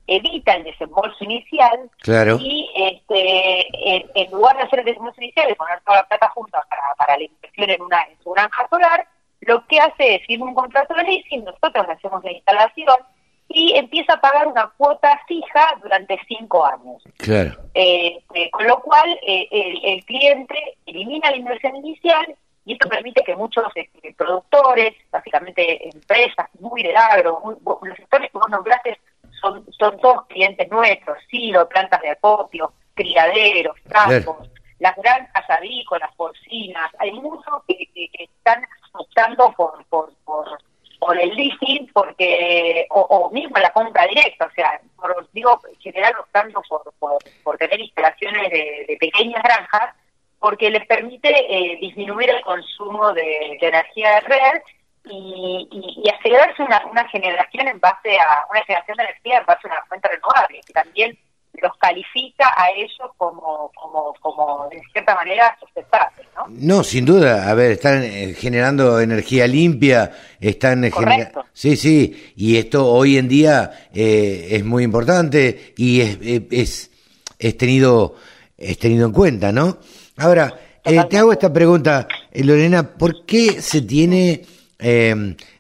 evita 0.07 0.53
el 0.53 0.65
desembolso 0.65 1.25
inicial 1.25 1.91
y 2.39 2.71
este 2.77 4.21
en, 4.21 4.31
lugar 4.31 4.57
de 4.59 4.65
hacer 4.65 4.81
el 4.81 4.85
desembolso 4.85 5.21
inicial 5.23 5.51
y 5.51 5.55
poner 5.55 5.81
toda 5.81 5.99
la 5.99 6.09
plata 6.09 6.29
junta 6.29 6.63
para, 6.69 6.95
para 6.97 7.17
la 7.17 7.25
inversión 7.25 7.71
en 7.71 7.83
una 7.83 8.03
en 8.03 8.23
su 8.23 8.31
granja 8.33 8.69
solar, 8.69 9.09
lo 9.41 9.67
que 9.67 9.79
hace 9.81 10.17
es 10.17 10.27
firmar 10.27 10.51
un 10.51 10.55
contrato 10.55 10.95
de 10.95 11.05
leasing, 11.05 11.45
nosotros 11.45 11.87
hacemos 11.89 12.23
la 12.23 12.33
instalación 12.33 12.97
y 13.55 13.77
empieza 13.77 14.15
a 14.15 14.21
pagar 14.21 14.49
una 14.49 14.71
cuota 14.77 15.21
fija 15.29 15.79
durante 15.81 16.19
cinco 16.27 16.67
años. 16.67 17.03
Claro. 17.19 17.53
Eh, 17.73 18.19
eh, 18.35 18.51
con 18.51 18.67
lo 18.67 18.81
cual, 18.81 19.09
eh, 19.27 19.49
el, 19.83 20.05
cliente 20.05 20.57
elimina 20.85 21.31
la 21.31 21.37
inversión 21.37 21.77
inicial 21.77 22.35
y 22.65 22.73
esto 22.73 22.89
permite 22.89 23.23
que 23.23 23.37
muchos 23.37 23.65
este, 23.77 24.13
productores, 24.15 24.95
básicamente 25.11 25.89
empresas 25.89 26.49
muy 26.59 26.83
del 26.83 26.97
agro, 26.97 27.59
los 27.83 27.97
sectores 27.97 28.31
que 28.31 28.39
vos 28.39 28.49
nombraste 28.51 28.99
son, 29.41 29.65
son 29.79 29.99
todos 30.01 30.27
clientes 30.27 30.69
nuestros, 30.71 31.19
silo, 31.31 31.69
plantas 31.69 32.01
de 32.03 32.11
acopio, 32.11 32.73
criaderos, 32.95 33.77
campos, 33.89 34.49
las 34.81 34.97
granjas 34.97 35.49
avícolas, 35.49 36.11
porcinas, 36.17 36.91
hay 36.99 37.13
muchos 37.13 37.63
que, 37.69 37.87
que, 37.95 38.25
están 38.25 38.67
optando 38.93 39.53
por, 39.57 39.85
por, 39.87 40.13
por 40.25 40.47
por 41.05 41.21
el 41.21 41.35
leasing, 41.35 41.91
porque 41.93 42.87
o, 42.91 43.31
mismo 43.31 43.59
la 43.59 43.71
compra 43.73 44.07
directa, 44.07 44.47
o 44.47 44.51
sea, 44.53 44.81
por, 44.97 45.29
digo, 45.33 45.61
en 45.71 45.79
general 45.81 46.15
optando 46.19 46.63
por, 46.99 47.19
por, 47.43 47.59
tener 47.59 47.79
instalaciones 47.79 48.51
de, 48.51 48.97
pequeñas 48.99 49.43
granjas, 49.43 49.95
porque 50.39 50.71
les 50.71 50.87
permite 50.87 51.29
eh, 51.29 51.77
disminuir 51.79 52.31
el 52.31 52.43
consumo 52.43 53.13
de, 53.13 53.59
energía 53.61 54.15
de 54.15 54.21
red 54.21 54.63
y, 55.05 55.69
y, 55.71 56.09
acelerarse 56.09 56.63
una, 56.63 56.83
una 56.87 57.07
generación 57.09 57.69
en 57.69 57.81
base 57.81 58.17
a 58.19 58.47
una 58.51 58.65
generación 58.65 58.97
de 58.97 59.05
energía 59.05 59.39
en 59.39 59.47
base 59.47 59.69
a 59.69 59.73
una 59.73 59.85
fuente 59.85 60.09
renovable, 60.09 60.61
que 60.67 60.73
también 60.73 61.19
los 61.63 61.73
califica 61.79 62.49
a 62.57 62.71
ellos 62.71 63.11
como, 63.17 63.71
como, 63.75 64.15
como 64.21 64.69
de 64.71 64.81
cierta 64.93 65.15
manera 65.15 65.57
sustentables, 65.61 66.27
¿no? 66.37 66.47
No, 66.49 66.85
sin 66.85 67.05
duda. 67.05 67.51
A 67.51 67.55
ver, 67.55 67.73
están 67.73 68.03
eh, 68.03 68.35
generando 68.35 69.01
energía 69.01 69.47
limpia, 69.47 70.11
están 70.41 70.91
generando... 70.91 71.45
Sí, 71.53 71.77
sí, 71.77 72.33
y 72.37 72.57
esto 72.57 72.87
hoy 72.91 73.19
en 73.19 73.29
día 73.29 73.89
eh, 73.93 74.49
es 74.51 74.65
muy 74.65 74.85
importante 74.85 75.75
y 75.77 76.01
es, 76.01 76.19
es, 76.51 76.91
es, 77.39 77.57
tenido, 77.57 78.17
es 78.59 78.79
tenido 78.79 79.07
en 79.07 79.13
cuenta, 79.13 79.53
¿no? 79.53 79.79
Ahora, 80.17 80.55
eh, 80.85 81.01
te 81.09 81.19
hago 81.19 81.33
esta 81.33 81.53
pregunta, 81.53 82.09
Lorena, 82.33 82.97
¿por 82.97 83.25
qué 83.25 83.63
se 83.63 83.83
tiene, 83.83 84.43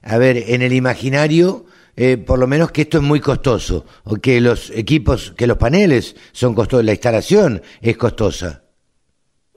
a 0.02 0.18
ver, 0.18 0.36
en 0.48 0.62
el 0.62 0.72
imaginario 0.72 1.64
eh, 1.96 2.16
por 2.16 2.38
lo 2.38 2.46
menos 2.46 2.72
que 2.72 2.82
esto 2.82 2.98
es 2.98 3.04
muy 3.04 3.20
costoso, 3.20 3.84
o 4.04 4.16
que 4.16 4.40
los 4.40 4.70
equipos, 4.70 5.32
que 5.36 5.46
los 5.46 5.56
paneles 5.56 6.16
son 6.32 6.54
costosos, 6.54 6.84
la 6.84 6.92
instalación 6.92 7.62
es 7.80 7.96
costosa. 7.96 8.64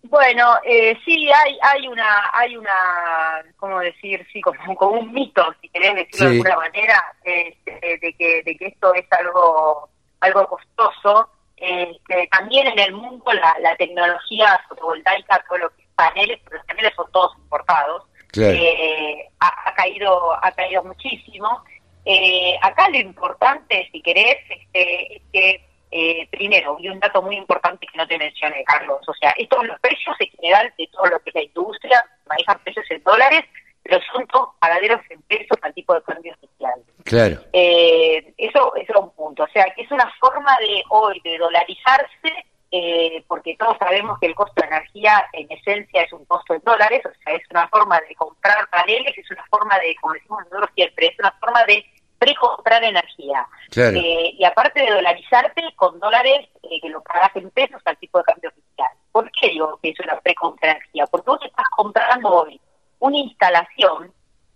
Bueno, 0.10 0.56
eh, 0.63 0.98
sí, 1.03 1.29
hay 1.29 1.58
hay 1.62 1.88
una, 1.88 2.29
hay 2.32 2.56
una, 2.56 3.44
¿cómo 3.58 3.79
decir? 3.79 4.25
Sí, 4.32 4.41
como, 4.41 4.75
como 4.75 5.00
un 5.00 5.13
mito, 5.13 5.44
si 5.62 5.70
querés 5.70 5.96
decirlo 5.96 6.29
de 6.29 6.36
alguna 6.38 6.58
manera, 6.58 7.15
este, 7.24 8.00
de, 8.01 8.13
que, 8.13 8.44
de 8.44 8.58
que 8.58 8.67
esto 8.67 8.94
es 8.94 9.06
algo, 9.12 9.89
algo 10.22 10.48
costoso. 10.48 11.29
Este, 11.58 12.27
también 12.32 12.67
en 12.67 12.79
el 12.79 12.94
mundo 12.94 13.25
la, 13.34 13.75
tecnología 13.77 14.62
fotovoltaica, 14.70 15.44
todo 15.48 15.58
lo 15.58 15.70
que 15.72 15.82
es 15.82 15.88
paneles, 15.96 16.39
pero 16.44 16.58
los 16.58 16.65
paneles 16.67 16.94
son 16.96 17.12
todos 17.12 17.36
importados, 17.38 18.03
eh, 18.38 19.27
ha, 19.39 19.74
caído, 19.75 20.34
ha 20.46 20.51
caído 20.51 20.84
muchísimo. 20.84 21.63
Eh, 22.10 22.58
acá 22.62 22.88
lo 22.90 22.98
importante, 23.00 23.90
si 23.92 24.02
querés, 24.02 24.38
este, 24.50 25.18
es 25.18 25.22
que, 25.34 25.62
eh, 25.92 26.26
primero, 26.32 26.78
y 26.80 26.88
un 26.88 27.02
dato 27.02 27.22
muy 27.22 27.36
importante 27.36 27.86
que 27.86 27.98
no 27.98 28.08
te 28.08 28.18
mencioné, 28.18 28.64
Carlos, 28.64 29.02
o 29.06 29.14
sea, 29.14 29.32
estos 29.32 29.68
los 29.68 29.78
precios 29.82 30.16
en 30.22 30.30
general 30.30 30.74
de 30.78 30.88
todo 30.88 31.06
lo 31.08 31.20
que 31.20 31.32
es 31.32 31.36
la 31.36 31.44
industria, 31.44 32.06
manejan 32.30 32.60
precios 32.64 32.86
en 32.92 33.04
dólares, 33.04 33.44
pero 33.84 34.00
son 34.14 34.26
todos 34.28 34.50
pagaderos 34.58 35.02
en 35.10 35.22
pesos 35.24 35.58
al 35.62 35.74
tipo 35.74 35.94
de 35.96 36.02
cambio 36.04 36.34
social. 36.40 36.82
Claro. 37.04 37.42
Eh, 37.52 38.34
eso, 38.38 38.74
eso 38.78 38.94
es 38.94 39.00
un 39.02 39.12
punto, 39.12 39.44
o 39.44 39.50
sea, 39.50 39.66
que 39.76 39.82
es 39.82 39.92
una 39.92 40.10
forma 40.22 40.58
de 40.60 40.84
hoy 40.90 41.20
de 41.26 41.38
dolarizarse 41.38 42.46
eh, 42.71 43.24
porque 43.27 43.55
todos 43.57 43.77
sabemos 43.77 44.19
que 44.19 44.27
el 44.27 44.36
costo 44.36 44.62
de 44.62 44.67
energía 44.67 45.25
en 45.33 45.50
esencia 45.51 46.03
es 46.03 46.12
un 46.12 46.25
costo 46.25 46.53
en 46.53 46.62
dólares, 46.63 47.01
o 47.05 47.24
sea, 47.24 47.33
es 47.33 47.43
una 47.50 47.67
forma 47.69 48.00
de 48.01 48.15
comprar 48.15 48.69
paneles, 48.69 49.17
es 49.17 49.31
una 49.31 49.45
forma 49.50 49.79
de, 49.79 49.95
como 50.01 50.13
decimos 50.13 50.43
nosotros 50.45 50.69
siempre, 50.75 51.07
es 51.07 51.19
una 51.19 51.31
forma 51.39 51.63
de 51.65 51.86
precomprar 52.17 52.83
energía. 52.83 53.47
Eh, 53.75 54.36
y 54.38 54.43
aparte 54.43 54.81
de 54.81 54.91
dolarizarte 54.91 55.62
con 55.75 56.00
dólares 56.00 56.47
eh, 56.63 56.81
que 56.81 56.89
lo 56.89 57.01
pagas 57.03 57.36
en 57.36 57.50
pesos 57.51 57.81
al 57.86 57.97
tipo 57.97 58.17
de 58.17 58.24
cambio 58.25 58.50
oficial. 58.50 58.89
¿Por 59.12 59.31
qué 59.31 59.50
digo 59.50 59.79
que 59.81 59.89
es 59.89 60.00
una 60.00 60.19
precompra 60.19 60.71
energía? 60.71 61.05
Porque 61.07 61.29
vos 61.29 61.39
estás 61.43 61.67
comprando 61.75 62.29
hoy 62.29 62.59
una 63.00 63.17
instalación, 63.17 64.12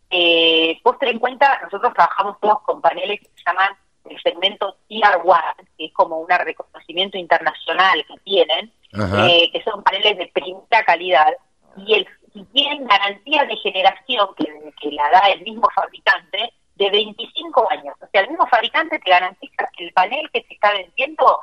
eh, 0.10 0.80
vos 0.84 0.98
ten 1.00 1.10
en 1.10 1.20
cuenta, 1.20 1.60
nosotros 1.64 1.94
trabajamos 1.94 2.40
todos 2.40 2.62
con 2.64 2.82
paneles 2.82 3.20
que 3.20 3.28
se 3.28 3.44
llaman 3.46 3.76
el 4.12 4.22
segmento 4.22 4.78
Tier 4.88 5.20
1, 5.24 5.38
que 5.78 5.86
es 5.86 5.94
como 5.94 6.20
un 6.20 6.30
reconocimiento 6.30 7.18
internacional 7.18 8.06
que 8.08 8.18
tienen, 8.24 8.72
eh, 8.94 9.50
que 9.52 9.64
son 9.64 9.84
paneles 9.84 10.18
de 10.18 10.28
primera 10.28 10.84
calidad, 10.86 11.34
y, 11.78 11.96
el, 11.96 12.08
y 12.34 12.44
tienen 12.46 12.86
garantía 12.86 13.46
de 13.46 13.56
generación 13.58 14.28
que, 14.38 14.46
que 14.82 14.92
la 14.92 15.10
da 15.10 15.30
el 15.32 15.42
mismo 15.42 15.68
fabricante, 15.74 16.54
de 16.76 16.90
25 16.90 17.68
años. 17.72 17.96
O 18.02 18.08
sea, 18.12 18.22
el 18.22 18.30
mismo 18.30 18.48
fabricante 18.48 18.98
te 19.00 19.12
garantiza 19.12 19.70
que 19.78 19.86
el 19.86 19.94
panel 19.94 20.30
que 20.34 20.42
se 20.44 20.54
está 20.54 20.72
vendiendo 20.74 21.40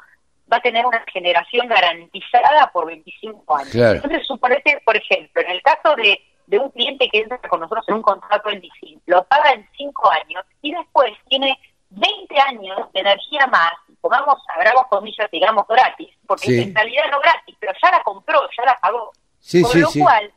va 0.53 0.57
a 0.57 0.63
tener 0.63 0.85
una 0.85 1.05
generación 1.13 1.69
garantizada 1.69 2.71
por 2.73 2.87
25 2.87 3.57
años. 3.57 3.75
Entonces, 3.75 4.27
suponete, 4.27 4.81
por 4.85 4.97
ejemplo, 4.97 5.43
en 5.43 5.51
el 5.51 5.63
caso 5.63 5.95
de, 5.97 6.21
de 6.47 6.59
un 6.59 6.71
cliente 6.71 7.09
que 7.11 7.21
entra 7.21 7.39
con 7.39 7.61
nosotros 7.61 7.85
en 7.89 7.97
un 7.97 8.03
contrato 8.03 8.51
en 8.51 8.61
DC, 8.61 8.99
lo 9.07 9.23
paga 9.25 9.53
en 9.53 9.69
5 9.77 10.11
años 10.11 10.45
y 10.63 10.73
después 10.73 11.13
tiene 11.29 11.59
20 11.99 12.41
años 12.41 12.93
de 12.93 13.01
energía 13.01 13.47
más, 13.47 13.73
pongamos, 14.01 14.39
abramos 14.55 14.87
comillas, 14.89 15.31
digamos, 15.31 15.67
gratis, 15.67 16.09
porque 16.27 16.63
en 16.63 16.75
realidad 16.75 17.05
no 17.11 17.21
gratis, 17.21 17.57
pero 17.59 17.73
ya 17.83 17.91
la 17.91 18.03
compró, 18.03 18.41
ya 18.57 18.65
la 18.65 18.79
pagó. 18.81 19.13
Sí, 19.41 19.63
Con 19.63 19.81
lo 19.81 19.91
cual, 19.93 20.33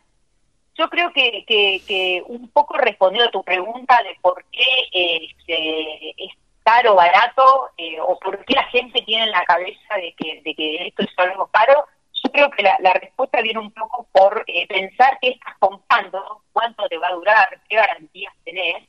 yo 0.76 0.90
creo 0.90 1.12
que, 1.14 1.44
que, 1.46 2.24
un 2.28 2.50
poco 2.50 2.78
respondiendo 2.78 3.30
a 3.30 3.32
tu 3.32 3.44
pregunta 3.44 4.02
de 4.04 4.18
por 4.22 4.44
qué 4.52 4.64
eh, 4.94 6.14
es 6.18 6.32
caro, 6.64 6.96
barato, 6.96 7.70
eh, 7.78 8.00
o 8.00 8.18
por 8.20 8.44
qué 8.46 8.56
la 8.56 8.64
gente 8.66 9.02
tiene 9.02 9.26
en 9.26 9.32
la 9.32 9.44
cabeza 9.46 9.96
de 9.96 10.14
que, 10.14 10.42
de 10.44 10.56
que 10.56 10.88
esto 10.88 11.04
es 11.04 11.10
algo 11.18 11.48
caro, 11.48 11.86
yo 12.24 12.32
creo 12.32 12.52
que 12.52 12.64
la, 12.64 12.94
respuesta 12.94 13.42
viene 13.42 13.60
un 13.60 13.72
poco 13.72 14.08
por 14.12 14.44
eh, 14.48 14.68
pensar 14.68 15.18
qué 15.22 15.30
estás 15.30 15.56
comprando, 15.60 16.44
cuánto 16.52 16.88
te 16.88 16.98
va 16.98 17.08
a 17.08 17.14
durar, 17.14 17.62
qué 17.68 17.76
garantías 17.76 18.34
tenés, 18.46 18.88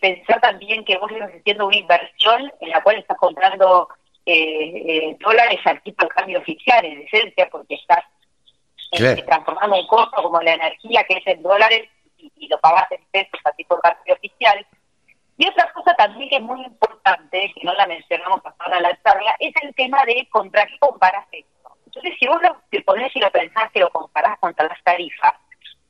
pensar 0.00 0.40
también 0.40 0.84
que 0.84 0.98
vos 0.98 1.10
estás 1.10 1.30
haciendo 1.34 1.66
una 1.66 1.76
inversión 1.76 2.52
en 2.60 2.70
la 2.70 2.82
cual 2.82 2.96
estás 2.96 3.16
comprando 3.16 3.88
dólares 5.20 5.60
al 5.64 5.82
tipo 5.82 6.04
de 6.04 6.10
cambio 6.10 6.38
oficial, 6.38 6.84
en 6.84 7.02
esencia, 7.02 7.48
porque 7.50 7.74
estás 7.74 8.04
claro. 8.98 9.24
transformando 9.24 9.80
un 9.80 9.86
costo 9.86 10.22
como 10.22 10.40
la 10.40 10.54
energía 10.54 11.04
que 11.04 11.14
es 11.14 11.26
en 11.26 11.42
dólares 11.42 11.88
y, 12.18 12.48
lo 12.48 12.58
pagas 12.60 12.90
en 12.92 13.02
pesos 13.10 13.40
a 13.44 13.52
tipo 13.52 13.76
de 13.76 13.82
cambio 13.82 14.14
oficial. 14.14 14.66
Y 15.38 15.48
otra 15.48 15.72
cosa 15.72 15.94
también 15.94 16.28
que 16.28 16.36
es 16.36 16.42
muy 16.42 16.62
importante, 16.62 17.52
que 17.54 17.64
no 17.64 17.72
la 17.74 17.86
mencionamos 17.86 18.40
hasta 18.44 18.64
ahora 18.64 18.76
en 18.76 18.82
la 18.82 19.02
charla, 19.02 19.36
es 19.40 19.54
el 19.62 19.74
tema 19.74 20.04
de 20.04 20.28
contra 20.30 20.66
qué 20.66 20.78
comparas 20.78 21.26
esto. 21.32 21.76
Entonces, 21.86 22.14
si 22.18 22.26
vos 22.26 22.40
lo, 22.42 22.56
te 22.70 22.80
ponés 22.82 23.14
y 23.16 23.20
lo 23.20 23.30
pensás 23.30 23.70
que 23.72 23.80
lo 23.80 23.90
comparás 23.90 24.38
contra 24.38 24.68
las 24.68 24.82
tarifas, 24.82 25.34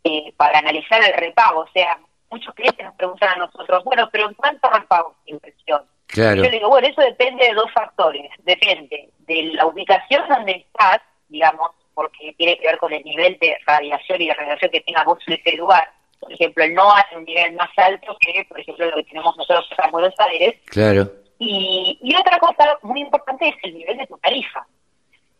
eh, 0.05 0.33
para 0.37 0.59
analizar 0.59 1.03
el 1.03 1.15
repago, 1.15 1.61
o 1.61 1.69
sea, 1.69 1.99
muchos 2.33 2.55
clientes 2.55 2.85
nos 2.85 2.95
preguntan 2.95 3.29
a 3.31 3.47
nosotros, 3.47 3.85
bueno, 3.85 4.09
pero 4.11 4.29
¿en 4.29 4.35
cuánto 4.35 4.69
repago 4.71 5.15
es 5.25 5.33
inversión? 5.33 5.83
Claro. 6.07 6.45
Yo 6.45 6.51
digo, 6.51 6.69
bueno, 6.69 6.89
eso 6.89 7.01
depende 7.01 7.47
de 7.47 7.55
dos 7.55 7.71
factores. 7.73 8.31
Depende 8.45 9.11
de 9.21 9.43
la 9.55 9.67
ubicación 9.67 10.29
donde 10.29 10.53
estás, 10.53 11.01
digamos, 11.29 11.71
porque 11.95 12.35
tiene 12.37 12.59
que 12.59 12.67
ver 12.67 12.79
con 12.79 12.93
el 12.93 13.03
nivel 13.05 13.39
de 13.41 13.57
radiación 13.67 14.21
y 14.21 14.27
de 14.27 14.35
radiación 14.35 14.71
que 14.71 14.81
tenga 14.81 15.05
vos 15.05 15.19
en 15.27 15.35
ese 15.35 15.57
lugar. 15.57 15.91
Por 16.21 16.33
ejemplo, 16.33 16.65
el 16.65 16.75
NOAA 16.75 17.01
es 17.11 17.17
un 17.17 17.25
nivel 17.25 17.53
más 17.55 17.71
alto 17.77 18.17
que, 18.21 18.45
por 18.45 18.61
ejemplo, 18.61 18.87
lo 18.87 18.97
que 18.97 19.05
tenemos 19.05 19.37
nosotros 19.37 19.69
en 19.83 19.91
Buenos 19.91 20.15
Aires. 20.19 20.55
Claro. 20.67 21.11
Y, 21.39 21.99
y 22.03 22.15
otra 22.15 22.39
cosa 22.39 22.79
muy 22.83 23.01
importante 23.01 23.49
es 23.49 23.57
el 23.63 23.75
nivel 23.75 23.97
de 23.97 24.07
tu 24.07 24.17
tarifa. 24.19 24.67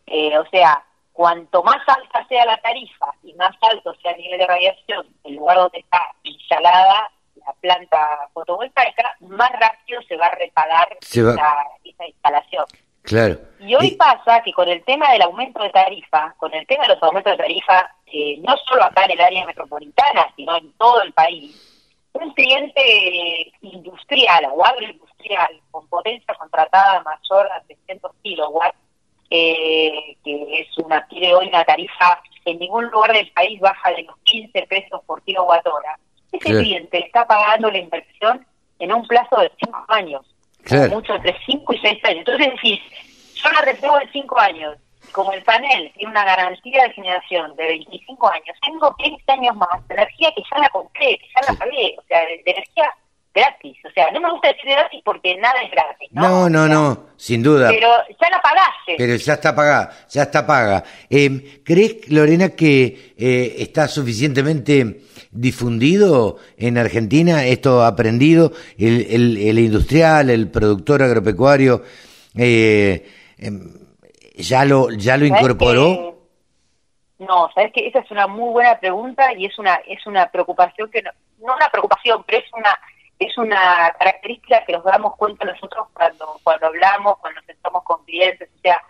Eh, 0.07 0.37
o 0.37 0.45
sea, 0.49 0.83
cuanto 1.13 1.63
más 1.63 1.81
alta 1.87 2.27
sea 2.27 2.45
la 2.45 2.57
tarifa 2.57 3.13
y 3.23 3.33
más 3.35 3.55
alto 3.61 3.93
sea 4.01 4.11
el 4.11 4.21
nivel 4.21 4.39
de 4.39 4.47
radiación 4.47 5.07
el 5.23 5.35
lugar 5.35 5.57
donde 5.57 5.79
está 5.79 6.01
instalada 6.23 7.11
la 7.45 7.53
planta 7.59 8.29
fotovoltaica, 8.33 9.15
más 9.21 9.49
rápido 9.59 10.01
se 10.03 10.15
va 10.15 10.27
a 10.27 10.35
repagar 10.35 10.87
esa 11.01 12.07
instalación. 12.07 12.65
Claro. 13.01 13.37
Y 13.59 13.75
hoy 13.75 13.91
pasa 13.91 14.41
que 14.43 14.53
con 14.53 14.69
el 14.69 14.83
tema 14.85 15.11
del 15.11 15.23
aumento 15.23 15.61
de 15.61 15.69
tarifa, 15.71 16.33
con 16.37 16.53
el 16.53 16.65
tema 16.65 16.83
de 16.83 16.93
los 16.93 17.03
aumentos 17.03 17.31
de 17.33 17.37
tarifa, 17.37 17.91
eh, 18.05 18.37
no 18.39 18.55
solo 18.65 18.83
acá 18.83 19.03
en 19.05 19.11
el 19.11 19.21
área 19.21 19.45
metropolitana, 19.45 20.27
sino 20.35 20.55
en 20.55 20.71
todo 20.73 21.01
el 21.01 21.11
país, 21.11 21.69
un 22.13 22.31
cliente 22.33 23.51
industrial 23.61 24.45
o 24.53 24.63
agroindustrial 24.63 25.59
con 25.71 25.87
potencia 25.87 26.33
contratada 26.35 27.01
mayor 27.01 27.51
a 27.51 27.61
300 27.63 28.11
kilowatts, 28.21 28.77
eh, 29.35 30.15
que 30.23 30.59
es 30.59 30.77
una 30.77 31.07
tiene 31.07 31.33
hoy 31.33 31.47
una 31.47 31.65
tarifa 31.65 32.21
en 32.45 32.59
ningún 32.59 32.85
lugar 32.91 33.13
del 33.13 33.31
país 33.31 33.59
baja 33.59 33.89
de 33.89 34.03
los 34.03 34.15
15 34.25 34.61
pesos 34.67 35.01
por 35.07 35.23
kilowatt 35.23 35.65
hora, 35.65 35.97
ese 36.31 36.49
cliente 36.49 36.99
está 36.99 37.25
pagando 37.25 37.71
la 37.71 37.79
inversión 37.79 38.45
en 38.77 38.93
un 38.93 39.07
plazo 39.07 39.37
de 39.37 39.51
5 39.63 39.85
años. 39.87 40.21
Mucho 40.91 41.15
entre 41.15 41.35
5 41.47 41.73
y 41.73 41.79
6 41.79 42.05
años. 42.05 42.19
Entonces 42.19 42.53
decís, 42.53 42.79
yo 43.35 43.49
la 43.51 43.61
repego 43.61 43.99
en 43.99 44.11
5 44.11 44.39
años, 44.39 44.77
como 45.11 45.33
el 45.33 45.43
panel 45.43 45.91
tiene 45.95 46.11
una 46.11 46.25
garantía 46.25 46.83
de 46.83 46.93
generación 46.93 47.55
de 47.55 47.65
25 47.65 48.29
años, 48.29 48.57
tengo 48.63 48.95
15 48.97 49.31
años 49.31 49.55
más 49.55 49.87
de 49.87 49.95
energía 49.95 50.31
que 50.35 50.43
ya 50.51 50.59
la 50.59 50.69
compré, 50.69 51.17
que 51.17 51.27
ya 51.35 51.51
la 51.51 51.57
pagué, 51.57 51.95
o 51.97 52.03
sea, 52.07 52.19
de, 52.21 52.41
energía 52.45 52.93
gratis. 53.33 53.77
O 53.85 53.89
sea, 53.91 54.11
no 54.11 54.21
me 54.21 54.31
gusta 54.31 54.49
decir 54.49 54.69
gratis 54.69 55.01
porque 55.03 55.35
nada 55.37 55.61
es 55.63 55.71
gratis. 55.71 56.09
No, 56.11 56.49
no, 56.49 56.67
no, 56.67 57.07
sin 57.17 57.41
duda. 57.41 57.69
Pero 57.69 57.89
ya 58.21 58.29
la 58.29 58.41
pagaste. 58.41 58.95
Pero 58.97 59.15
ya 59.15 59.33
está 59.33 59.55
pagada, 59.55 59.91
ya 60.09 60.23
está 60.23 60.45
paga. 60.45 60.83
Eh, 61.09 61.61
¿Crees, 61.63 62.09
Lorena, 62.09 62.49
que 62.49 63.13
eh, 63.17 63.55
está 63.59 63.87
suficientemente 63.87 65.01
difundido 65.31 66.37
en 66.57 66.77
Argentina 66.77 67.45
esto 67.45 67.83
aprendido? 67.83 68.51
El, 68.77 69.07
el, 69.09 69.37
el 69.37 69.59
industrial, 69.59 70.29
el 70.29 70.49
productor 70.49 71.01
agropecuario, 71.03 71.83
eh, 72.37 73.09
em, 73.37 73.73
¿ya 74.35 74.65
lo, 74.65 74.91
ya 74.91 75.17
lo 75.17 75.25
incorporó? 75.25 76.13
No, 77.19 77.49
sabes 77.55 77.71
que 77.71 77.87
esa 77.87 77.99
es 77.99 78.11
una 78.11 78.27
muy 78.27 78.51
buena 78.51 78.77
pregunta 78.79 79.33
y 79.33 79.45
es 79.45 79.57
una 79.57 79.75
es 79.87 80.05
una 80.05 80.29
preocupación 80.29 80.91
que 80.91 81.01
no, 81.01 81.11
no 81.39 81.55
una 81.55 81.69
preocupación, 81.69 82.21
pero 82.25 82.39
es 82.39 82.53
una 82.53 82.77
es 83.23 83.37
una 83.37 83.93
característica 83.97 84.63
que 84.65 84.73
nos 84.73 84.83
damos 84.83 85.15
cuenta 85.15 85.45
nosotros 85.45 85.87
cuando 85.93 86.39
cuando 86.43 86.67
hablamos, 86.67 87.17
cuando 87.19 87.39
nos 87.39 87.45
sentamos 87.45 87.83
con 87.83 88.03
clientes, 88.05 88.49
o 88.55 88.59
sea, 88.61 88.81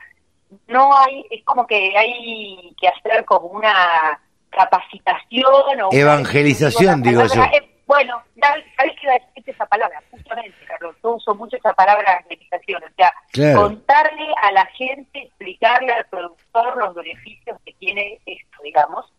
no 0.67 0.95
hay 0.97 1.25
es 1.29 1.43
como 1.43 1.65
que 1.65 1.97
hay 1.97 2.75
que 2.79 2.87
hacer 2.87 3.25
como 3.25 3.47
una 3.47 4.19
capacitación 4.49 5.81
o 5.81 5.89
evangelización, 5.91 7.01
digo 7.01 7.23
yo. 7.25 7.43
Eh, 7.43 7.69
bueno, 7.85 8.21
¿sabes 8.39 8.95
qué 8.99 9.07
va 9.07 9.13
a 9.13 9.19
decir 9.19 9.43
esa 9.53 9.65
palabra? 9.65 10.01
Justamente, 10.09 10.57
Carlos, 10.65 10.95
yo 11.03 11.15
uso 11.15 11.35
mucho 11.35 11.57
esa 11.57 11.73
palabra 11.73 12.13
evangelización, 12.13 12.83
o 12.83 12.87
sea, 12.95 13.13
contarle 13.55 14.27
a 14.41 14.51
la 14.51 14.65
gente, 14.67 15.23
explicarle 15.23 15.91
al 15.91 16.05
productor 16.05 16.77
los 16.77 16.95
beneficios 16.95 17.57
que 17.65 17.73
tiene 17.73 18.19
esto, 18.25 18.63
digamos, 18.63 19.11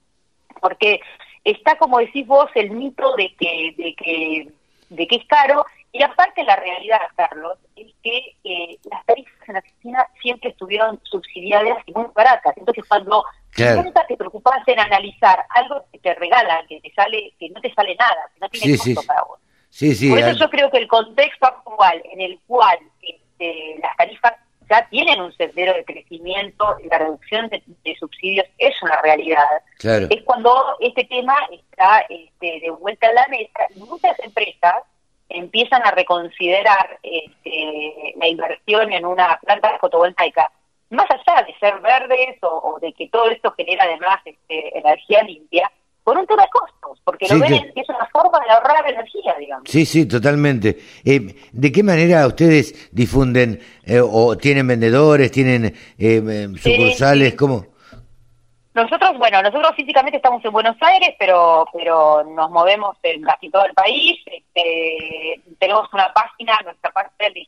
porque 0.61 1.01
está, 1.45 1.77
como 1.77 1.99
decís 1.99 2.27
vos, 2.27 2.51
el 2.55 2.71
mito 2.71 3.15
de 3.17 3.35
que, 3.37 3.75
de 3.77 3.95
que, 3.95 4.49
de 4.95 5.07
que 5.07 5.17
es 5.17 5.27
caro, 5.27 5.65
y 5.93 6.03
aparte 6.03 6.43
la 6.43 6.57
realidad, 6.57 7.01
Carlos, 7.17 7.59
es 7.77 7.93
que 8.03 8.37
eh, 8.43 8.79
las 8.91 9.05
tarifas 9.07 9.49
en 9.49 9.57
Argentina 9.57 10.07
siempre 10.21 10.51
estuvieron 10.51 11.01
subsidiadas 11.05 11.79
y 11.87 11.93
muy 11.93 12.07
baratas. 12.15 12.57
Entonces, 12.57 12.85
cuando 12.89 13.25
nunca 13.57 14.05
te 14.07 14.17
preocupas 14.17 14.67
en 14.67 14.81
analizar 14.81 15.45
algo 15.51 15.85
que 15.93 16.01
te 16.01 16.15
regalan, 16.15 16.67
que 16.67 16.81
te 16.81 16.93
sale, 16.95 17.33
que 17.39 17.49
no 17.51 17.61
te 17.61 17.73
sale 17.75 17.95
nada, 17.95 18.29
que 18.35 18.41
no 18.41 18.49
tiene 18.49 18.77
costo 18.77 19.03
para 19.07 19.23
vos. 19.23 19.39
Por 20.11 20.19
eso 20.19 20.39
yo 20.39 20.51
creo 20.51 20.71
que 20.71 20.79
el 20.79 20.89
contexto 20.89 21.47
actual 21.47 22.03
en 22.13 22.21
el 22.21 22.41
cual 22.47 22.79
este, 23.01 23.79
las 23.81 23.97
tarifas 23.97 24.35
ya 24.75 24.89
tienen 24.89 25.21
un 25.21 25.33
sendero 25.37 25.73
de 25.75 25.85
crecimiento 25.85 26.77
y 26.83 26.89
la 26.89 26.99
reducción 26.99 27.49
de, 27.49 27.63
subsidios 27.99 28.47
es 28.59 28.75
una 28.83 29.01
realidad. 29.03 29.45
Es 30.11 30.23
cuando 30.25 30.77
este 30.81 31.05
tema 31.05 31.37
está 31.51 32.01
este, 32.09 32.61
de 32.61 32.71
vuelta 32.71 33.09
a 33.09 33.13
la 33.13 33.27
mesa 33.29 33.61
y 33.75 33.81
muchas 33.81 34.19
empresas 34.21 34.75
empiezan 35.29 35.83
a 35.87 35.91
reconsiderar 35.91 36.99
este, 37.03 38.15
la 38.17 38.29
inversión 38.29 38.93
en 38.93 39.07
una 39.07 39.39
planta 39.43 39.79
fotovoltaica, 39.79 40.51
más 40.91 41.07
allá 41.11 41.43
de 41.43 41.55
ser 41.59 41.81
verdes 41.81 42.39
o, 42.43 42.79
de 42.81 42.93
que 42.93 43.09
todo 43.09 43.31
esto 43.31 43.53
genera 43.57 43.85
además 43.85 44.21
este, 44.25 44.79
energía 44.79 45.23
limpia, 45.23 45.71
por 46.05 46.19
un 46.19 46.27
tema 46.27 46.43
de 46.43 46.49
costos, 46.51 47.01
porque 47.03 47.27
lo 47.29 47.41
ven 47.41 47.73
que 47.75 47.81
es 47.81 47.89
una 47.89 48.07
forma 48.13 48.39
de 48.45 48.53
ahorrar 48.53 48.89
energía, 48.89 49.35
digamos. 49.39 49.69
Sí, 49.69 49.87
sí, 49.87 50.07
totalmente. 50.07 50.79
Eh, 51.05 51.35
¿De 51.51 51.73
qué 51.73 51.83
manera 51.83 52.27
ustedes 52.27 52.91
difunden 52.93 53.59
eh, 53.85 54.01
o 54.01 54.37
tienen 54.37 54.67
vendedores, 54.67 55.33
tienen 55.33 55.75
eh, 55.99 56.49
sucursales? 56.57 57.35
¿Cómo? 57.35 57.67
Nosotros, 58.75 59.17
bueno, 59.19 59.41
nosotros 59.41 59.73
físicamente 59.77 60.17
estamos 60.17 60.45
en 60.45 60.53
Buenos 60.53 60.77
Aires, 60.81 61.15
pero 61.19 61.65
pero 61.73 62.25
nos 62.25 62.51
movemos 62.51 62.97
en 63.05 63.23
casi 63.23 63.49
todo 63.49 63.65
el 63.65 63.73
país. 63.73 64.21
Este, 64.27 65.41
tenemos 65.59 65.89
una 65.93 66.13
página, 66.13 66.59
nuestra 66.65 66.91
parte 66.91 67.31
de 67.31 67.47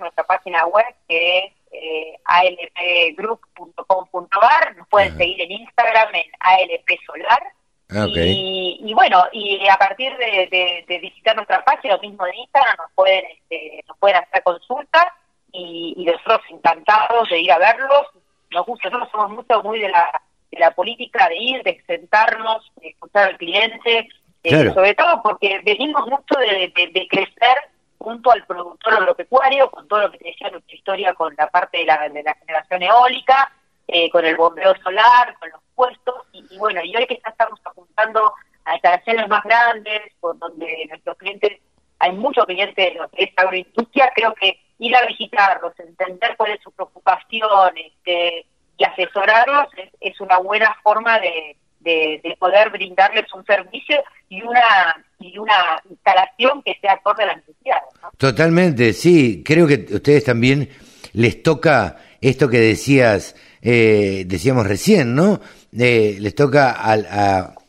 nuestra 0.00 0.24
página 0.24 0.66
web 0.66 0.84
que 1.08 1.38
es 1.38 1.52
eh, 1.72 2.18
alpgroup.com.ar. 2.24 4.76
Nos 4.76 4.86
pueden 4.88 5.16
seguir 5.16 5.40
en 5.42 5.52
Instagram 5.52 6.14
en 6.14 6.24
alpsolar 6.40 7.42
Ah, 7.90 8.06
y, 8.14 8.92
bueno, 8.92 9.24
y 9.32 9.66
a 9.66 9.76
partir 9.78 10.14
de, 10.18 10.84
visitar 11.00 11.34
nuestra 11.34 11.64
página, 11.64 11.94
lo 11.94 12.02
mismo 12.02 12.22
de 12.24 12.36
Instagram, 12.36 12.76
nos 12.76 12.92
pueden, 12.92 13.24
este, 13.30 13.82
nos 13.88 13.96
pueden 13.96 14.16
hacer 14.18 14.42
consultas 14.42 15.06
y, 15.52 16.04
nosotros 16.04 16.40
encantados 16.50 17.28
de 17.30 17.40
ir 17.40 17.50
a 17.50 17.58
verlos. 17.58 18.08
Nos 18.50 18.66
gusta, 18.66 18.90
nosotros 18.90 19.10
somos 19.10 19.30
mucho 19.30 19.62
muy 19.62 19.80
de 19.80 19.88
la, 19.88 20.20
de 20.50 20.58
la 20.58 20.70
política 20.72 21.28
de 21.28 21.36
ir, 21.36 21.62
de 21.62 21.82
sentarnos, 21.86 22.70
de 22.76 22.88
escuchar 22.88 23.30
al 23.30 23.38
cliente, 23.38 24.08
eh, 24.42 24.70
sobre 24.72 24.94
todo 24.94 25.22
porque 25.22 25.60
venimos 25.64 26.06
mucho 26.08 26.38
de, 26.38 26.70
crecer 27.08 27.56
junto 27.96 28.30
al 28.30 28.44
productor 28.44 28.94
agropecuario, 28.94 29.70
con 29.70 29.88
todo 29.88 30.02
lo 30.02 30.10
que 30.12 30.18
te 30.18 30.28
decía 30.28 30.50
nuestra 30.50 30.76
historia 30.76 31.14
con 31.14 31.34
la 31.38 31.48
parte 31.48 31.78
de 31.78 31.86
la, 31.86 32.08
de 32.08 32.22
la 32.22 32.34
generación 32.34 32.82
eólica, 32.82 33.50
eh, 33.88 34.10
con 34.10 34.24
el 34.24 34.36
bombeo 34.36 34.74
solar, 34.82 35.34
con 35.40 35.48
los 35.50 35.60
puestos, 35.74 36.14
y, 36.32 36.58
bueno, 36.58 36.82
y 36.84 36.94
hoy 36.94 37.06
que 37.06 37.20
ya 37.24 37.30
estamos 37.30 37.58
apuntando 37.64 38.34
a 38.66 38.74
instalaciones 38.74 39.28
más 39.28 39.42
grandes, 39.44 40.02
por 40.20 40.38
donde 40.38 40.86
nuestros 40.90 41.16
clientes, 41.16 41.58
hay 41.98 42.12
muchos 42.12 42.44
clientes 42.44 42.76
de 42.76 42.98
lo 42.98 43.08
que 43.08 43.24
es 43.24 43.30
agroindustria, 43.34 44.12
creo 44.14 44.34
que 44.34 44.60
ir 44.78 44.94
a 44.94 45.06
visitarlos, 45.06 45.72
entender 45.80 46.36
cuál 46.36 46.52
es 46.52 46.60
su 46.62 46.70
preocupación 46.72 47.76
este, 47.76 48.44
y 48.76 48.84
asesorarlos 48.84 49.68
es, 50.00 50.20
una 50.20 50.38
buena 50.38 50.76
forma 50.82 51.18
de, 51.18 51.56
de, 51.80 52.36
poder 52.38 52.68
brindarles 52.68 53.32
un 53.32 53.44
servicio 53.46 54.04
y 54.28 54.42
una 54.42 55.04
y 55.18 55.38
una 55.38 55.82
instalación 55.88 56.62
que 56.62 56.76
sea 56.80 56.92
acorde 56.92 57.22
a 57.22 57.28
las 57.28 57.36
necesidades. 57.38 57.88
Totalmente, 58.18 58.92
sí. 58.92 59.42
Creo 59.44 59.66
que 59.66 59.86
ustedes 59.94 60.24
también 60.24 60.68
les 61.14 61.42
toca 61.42 61.96
esto 62.20 62.48
que 62.48 62.58
decías 62.58 63.34
eh, 63.62 64.24
decíamos 64.26 64.66
recién, 64.66 65.14
¿no? 65.14 65.40
Eh, 65.76 66.16
les 66.20 66.34
toca 66.34 66.70
al, 66.70 67.06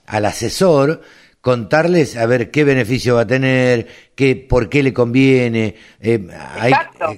al 0.06 0.26
asesor 0.26 1.02
contarles 1.42 2.18
a 2.18 2.26
ver 2.26 2.52
qué 2.52 2.64
beneficio 2.64 3.16
va 3.16 3.22
a 3.22 3.28
tener, 3.28 3.88
qué, 4.16 4.36
por 4.36 4.70
qué 4.70 4.84
le 4.84 4.94
conviene. 4.94 5.76
Eh, 6.02 6.28
hay, 6.60 6.74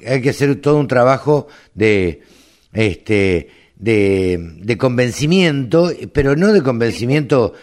hay, 0.07 0.21
que 0.21 0.29
hacer 0.29 0.61
todo 0.61 0.77
un 0.77 0.87
trabajo 0.87 1.47
de, 1.73 2.21
este, 2.73 3.49
de, 3.75 4.37
de 4.39 4.77
convencimiento, 4.77 5.91
pero 6.13 6.35
no 6.35 6.53
de 6.53 6.61
convencimiento 6.61 7.53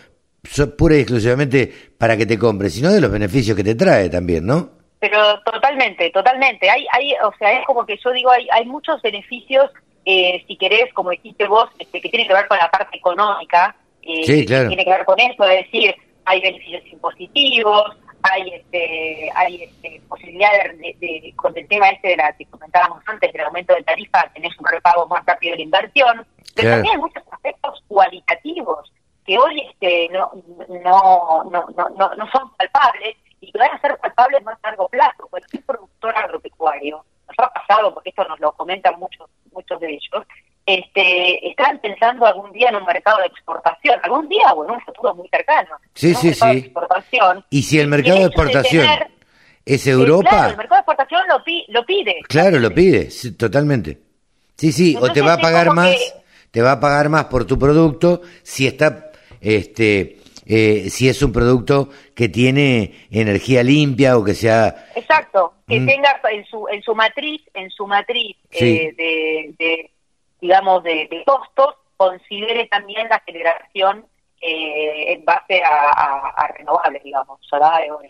pura 0.77 0.97
y 0.97 1.01
exclusivamente 1.01 1.73
para 1.99 2.16
que 2.16 2.27
te 2.27 2.38
compre, 2.38 2.71
sino 2.71 2.90
de 2.90 3.01
los 3.01 3.11
beneficios 3.11 3.57
que 3.57 3.64
te 3.64 3.75
trae 3.75 4.09
también, 4.09 4.47
¿no? 4.47 4.71
Pero 5.01 5.40
totalmente, 5.44 6.11
totalmente. 6.11 6.68
Hay, 6.71 6.87
hay, 6.92 7.12
o 7.25 7.33
sea, 7.38 7.61
es 7.61 7.66
como 7.66 7.87
que 7.87 7.97
yo 8.03 8.11
digo, 8.12 8.31
hay, 8.31 8.49
hay 8.51 8.66
muchos 8.66 9.01
beneficios 9.03 9.71
eh, 10.11 10.42
si 10.47 10.57
querés, 10.57 10.90
como 10.94 11.11
dijiste 11.11 11.47
vos, 11.47 11.68
este, 11.79 12.01
que 12.01 12.09
tiene 12.09 12.27
que 12.27 12.33
ver 12.33 12.49
con 12.49 12.57
la 12.57 12.71
parte 12.71 12.97
económica, 12.97 13.77
eh, 14.01 14.47
tiene 14.47 14.83
que 14.83 14.90
ver 14.90 15.05
con 15.05 15.21
eso, 15.21 15.44
es 15.44 15.66
decir, 15.66 15.94
hay 16.25 16.40
beneficios 16.40 16.83
impositivos, 16.87 17.94
hay 18.23 18.55
este, 18.55 19.31
hay 19.35 19.64
este, 19.64 20.01
posibilidad 20.09 20.49
de, 20.79 21.35
con 21.37 21.55
el 21.59 21.68
tema 21.68 21.90
este 21.90 22.09
de 22.09 22.16
la 22.16 22.33
que 22.33 22.47
comentábamos 22.47 23.03
antes 23.05 23.31
del 23.31 23.42
aumento 23.42 23.75
de 23.75 23.83
tarifa, 23.83 24.31
tenés 24.33 24.59
un 24.59 24.64
repago 24.64 25.07
más 25.09 25.27
rápido 25.27 25.51
de 25.51 25.59
la 25.59 25.64
inversión, 25.64 26.27
pero 26.55 26.71
también 26.71 26.94
hay 26.94 27.01
muchos 27.03 27.23
aspectos 27.31 27.85
cualitativos 27.87 28.90
que 29.27 29.38
hoy 29.38 29.61
este, 29.61 30.09
no, 30.09 30.33
no, 30.71 31.44
no, 31.51 31.66
no, 31.71 32.14
no 32.14 32.31
son 32.31 32.51
palpables 32.57 33.14
y 33.42 33.53
que 33.53 33.59
van 33.59 33.73
a 33.73 33.81
ser 33.83 33.99
palpables 33.99 34.42
más 34.42 34.59
a 34.62 34.68
largo 34.68 34.88
plazo. 34.88 35.29
Cualquier 35.29 35.62
productor 35.64 36.16
agropecuario, 36.16 37.05
nos 37.29 37.38
ha 37.47 37.53
pasado, 37.53 37.92
porque 37.92 38.09
esto 38.09 38.25
nos 38.25 38.40
lo 38.40 38.53
comentan 38.53 38.99
muchos 38.99 39.29
muchos 39.59 39.81
de 39.81 39.90
ellos, 39.90 40.27
este, 40.66 41.49
están 41.49 41.81
pensando 41.98 42.26
algún 42.26 42.52
día 42.52 42.68
en 42.68 42.76
un 42.76 42.84
mercado 42.84 43.18
de 43.18 43.26
exportación, 43.26 43.98
algún 44.02 44.28
día 44.28 44.52
o 44.52 44.64
en 44.64 44.70
un 44.72 44.80
futuro 44.82 45.14
muy 45.14 45.28
cercano. 45.28 45.76
Sí, 45.94 46.14
sí, 46.14 46.32
sí. 46.34 46.48
exportación, 46.48 47.44
y 47.50 47.62
si 47.62 47.78
el 47.78 47.88
mercado 47.88 48.18
de 48.18 48.26
exportación 48.26 48.87
es 49.64 49.87
Europa... 49.87 50.30
claro, 50.30 50.50
el 50.50 50.56
mercado 50.56 50.76
de 50.76 50.80
exportación 50.80 51.20
lo, 51.28 51.80
lo 51.80 51.87
pide. 51.87 52.16
Claro, 52.28 52.58
lo 52.58 52.72
pide, 52.72 53.08
totalmente. 53.37 53.98
Sí, 54.56 54.72
sí, 54.72 54.96
o 55.00 55.12
te 55.12 55.20
va 55.20 55.34
a 55.34 55.38
pagar 55.38 55.72
más, 55.72 55.96
te 56.50 56.62
va 56.62 56.72
a 56.72 56.80
pagar 56.80 57.08
más 57.08 57.26
por 57.26 57.44
tu 57.44 57.58
producto 57.58 58.22
si 58.42 58.66
está, 58.66 59.11
este, 59.40 60.18
eh, 60.46 60.88
si 60.90 61.08
es 61.08 61.22
un 61.22 61.32
producto 61.32 61.90
que 62.14 62.28
tiene 62.28 63.06
energía 63.11 63.62
limpia 63.62 64.16
o 64.16 64.24
que 64.24 64.34
sea... 64.34 64.87
Exacto, 64.96 65.54
que 65.66 65.80
mm. 65.80 65.87
tenga 65.87 66.20
en 66.32 66.44
su, 66.46 66.66
en 66.68 66.82
su 66.82 66.94
matriz, 66.94 67.42
en 67.54 67.70
su 67.70 67.87
matriz 67.87 68.37
eh, 68.50 68.94
de, 68.96 69.90
digamos, 70.40 70.82
de, 70.82 71.22
costos, 71.26 71.74
considere 71.98 72.66
también 72.68 73.08
la 73.08 73.20
generación 73.26 74.06
eh, 74.40 75.12
en 75.12 75.24
base 75.24 75.61
a, 75.62 76.48
renovables, 76.56 77.02
digamos, 77.02 77.40
solar 77.44 77.82
o, 77.90 78.00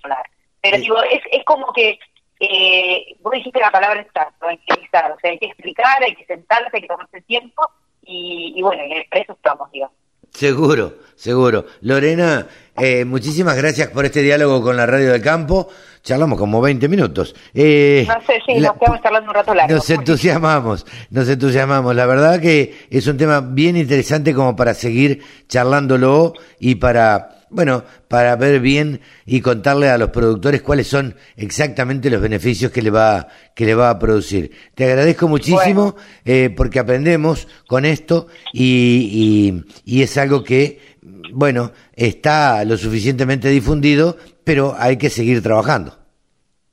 solar. 0.00 0.24
Pero 0.62 0.78
digo, 0.78 1.02
es, 1.02 1.20
es 1.30 1.44
como 1.44 1.72
que 1.72 1.98
eh, 2.40 3.16
vos 3.20 3.32
dijiste 3.32 3.60
la 3.60 3.70
palabra 3.70 4.00
exacta, 4.00 4.46
evangelizar, 4.46 5.10
o 5.10 5.18
sea, 5.20 5.30
hay 5.30 5.38
que 5.38 5.46
explicar, 5.46 6.02
hay 6.02 6.14
que 6.14 6.24
sentarse, 6.24 6.70
hay 6.72 6.82
que 6.82 6.88
tomarse 6.88 7.20
tiempo 7.22 7.68
y, 8.04 8.54
y 8.56 8.62
bueno, 8.62 8.82
en 8.84 9.04
eso 9.10 9.32
estamos, 9.32 9.70
digamos. 9.72 9.96
Seguro, 10.30 10.94
seguro. 11.16 11.64
Lorena, 11.80 12.46
eh, 12.78 13.04
muchísimas 13.04 13.56
gracias 13.56 13.88
por 13.88 14.04
este 14.04 14.22
diálogo 14.22 14.62
con 14.62 14.76
la 14.76 14.86
Radio 14.86 15.12
del 15.12 15.22
Campo. 15.22 15.68
Charlamos 16.02 16.38
como 16.38 16.60
20 16.60 16.88
minutos. 16.88 17.34
Eh, 17.52 18.06
no 18.06 18.14
sé, 18.26 18.40
sí, 18.46 18.60
nos 18.60 18.74
quedamos 18.78 19.02
charlando 19.02 19.30
un 19.30 19.34
rato 19.34 19.54
largo. 19.54 19.74
Nos 19.74 19.90
entusiasmamos, 19.90 20.86
nos 21.10 21.28
entusiasmamos. 21.28 21.96
La 21.96 22.06
verdad 22.06 22.40
que 22.40 22.86
es 22.90 23.06
un 23.06 23.16
tema 23.16 23.40
bien 23.40 23.76
interesante 23.76 24.32
como 24.32 24.54
para 24.54 24.74
seguir 24.74 25.22
charlándolo 25.48 26.34
y 26.60 26.76
para 26.76 27.36
bueno, 27.48 27.84
para 28.08 28.34
ver 28.36 28.60
bien 28.60 29.00
y 29.24 29.40
contarle 29.40 29.88
a 29.88 29.98
los 29.98 30.10
productores 30.10 30.62
cuáles 30.62 30.88
son 30.88 31.14
exactamente 31.36 32.10
los 32.10 32.20
beneficios 32.20 32.72
que 32.72 32.82
le 32.82 32.90
va, 32.90 33.28
que 33.54 33.64
le 33.64 33.74
va 33.74 33.90
a 33.90 33.98
producir. 33.98 34.50
Te 34.74 34.84
agradezco 34.84 35.28
muchísimo 35.28 35.96
eh, 36.24 36.52
porque 36.54 36.80
aprendemos 36.80 37.46
con 37.66 37.84
esto 37.84 38.26
y, 38.52 39.64
y, 39.84 40.02
es 40.02 40.18
algo 40.18 40.42
que, 40.42 40.95
bueno, 41.32 41.72
está 41.94 42.64
lo 42.64 42.76
suficientemente 42.76 43.48
difundido, 43.48 44.16
pero 44.44 44.74
hay 44.78 44.96
que 44.96 45.10
seguir 45.10 45.42
trabajando. 45.42 45.96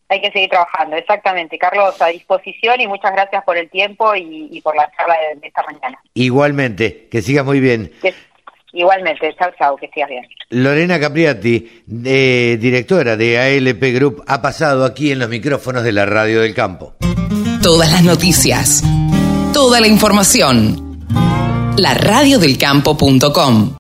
Hay 0.10 0.22
que 0.22 0.32
seguir 0.32 0.50
trabajando, 0.50 0.96
exactamente. 0.96 1.58
Carlos, 1.58 2.00
a 2.02 2.08
disposición 2.08 2.80
y 2.80 2.88
muchas 2.88 3.12
gracias 3.14 3.44
por 3.44 3.58
el 3.58 3.70
tiempo 3.70 4.16
y, 4.16 4.62
por 4.62 4.76
la 4.76 4.90
charla 4.96 5.16
de, 5.42 5.48
esta 5.48 5.64
mañana. 5.64 6.00
Igualmente, 6.14 7.08
que 7.10 7.22
sigas 7.22 7.46
muy 7.46 7.60
bien. 7.60 7.92
Igualmente, 8.74 9.34
chao, 9.38 9.52
chao, 9.58 9.76
que 9.76 9.88
sigas 9.90 10.10
bien. 10.10 10.26
Lorena 10.50 11.00
Capriati, 11.00 11.84
directora 11.88 13.18
de 13.18 13.40
ALP 13.40 13.82
Group, 13.94 14.24
ha 14.28 14.42
pasado 14.42 14.86
aquí 14.86 15.12
en 15.12 15.20
los 15.20 15.30
micrófonos 15.30 15.84
de 15.84 15.92
la 15.92 16.06
Radio 16.06 16.42
del 16.42 16.54
Campo. 16.54 16.94
Todas 17.62 17.92
las 17.92 18.04
noticias, 18.04 18.84
toda 19.52 19.80
la 19.80 19.88
información. 19.88 21.00
La 21.78 21.96
radiodelcampo.com 21.96 23.72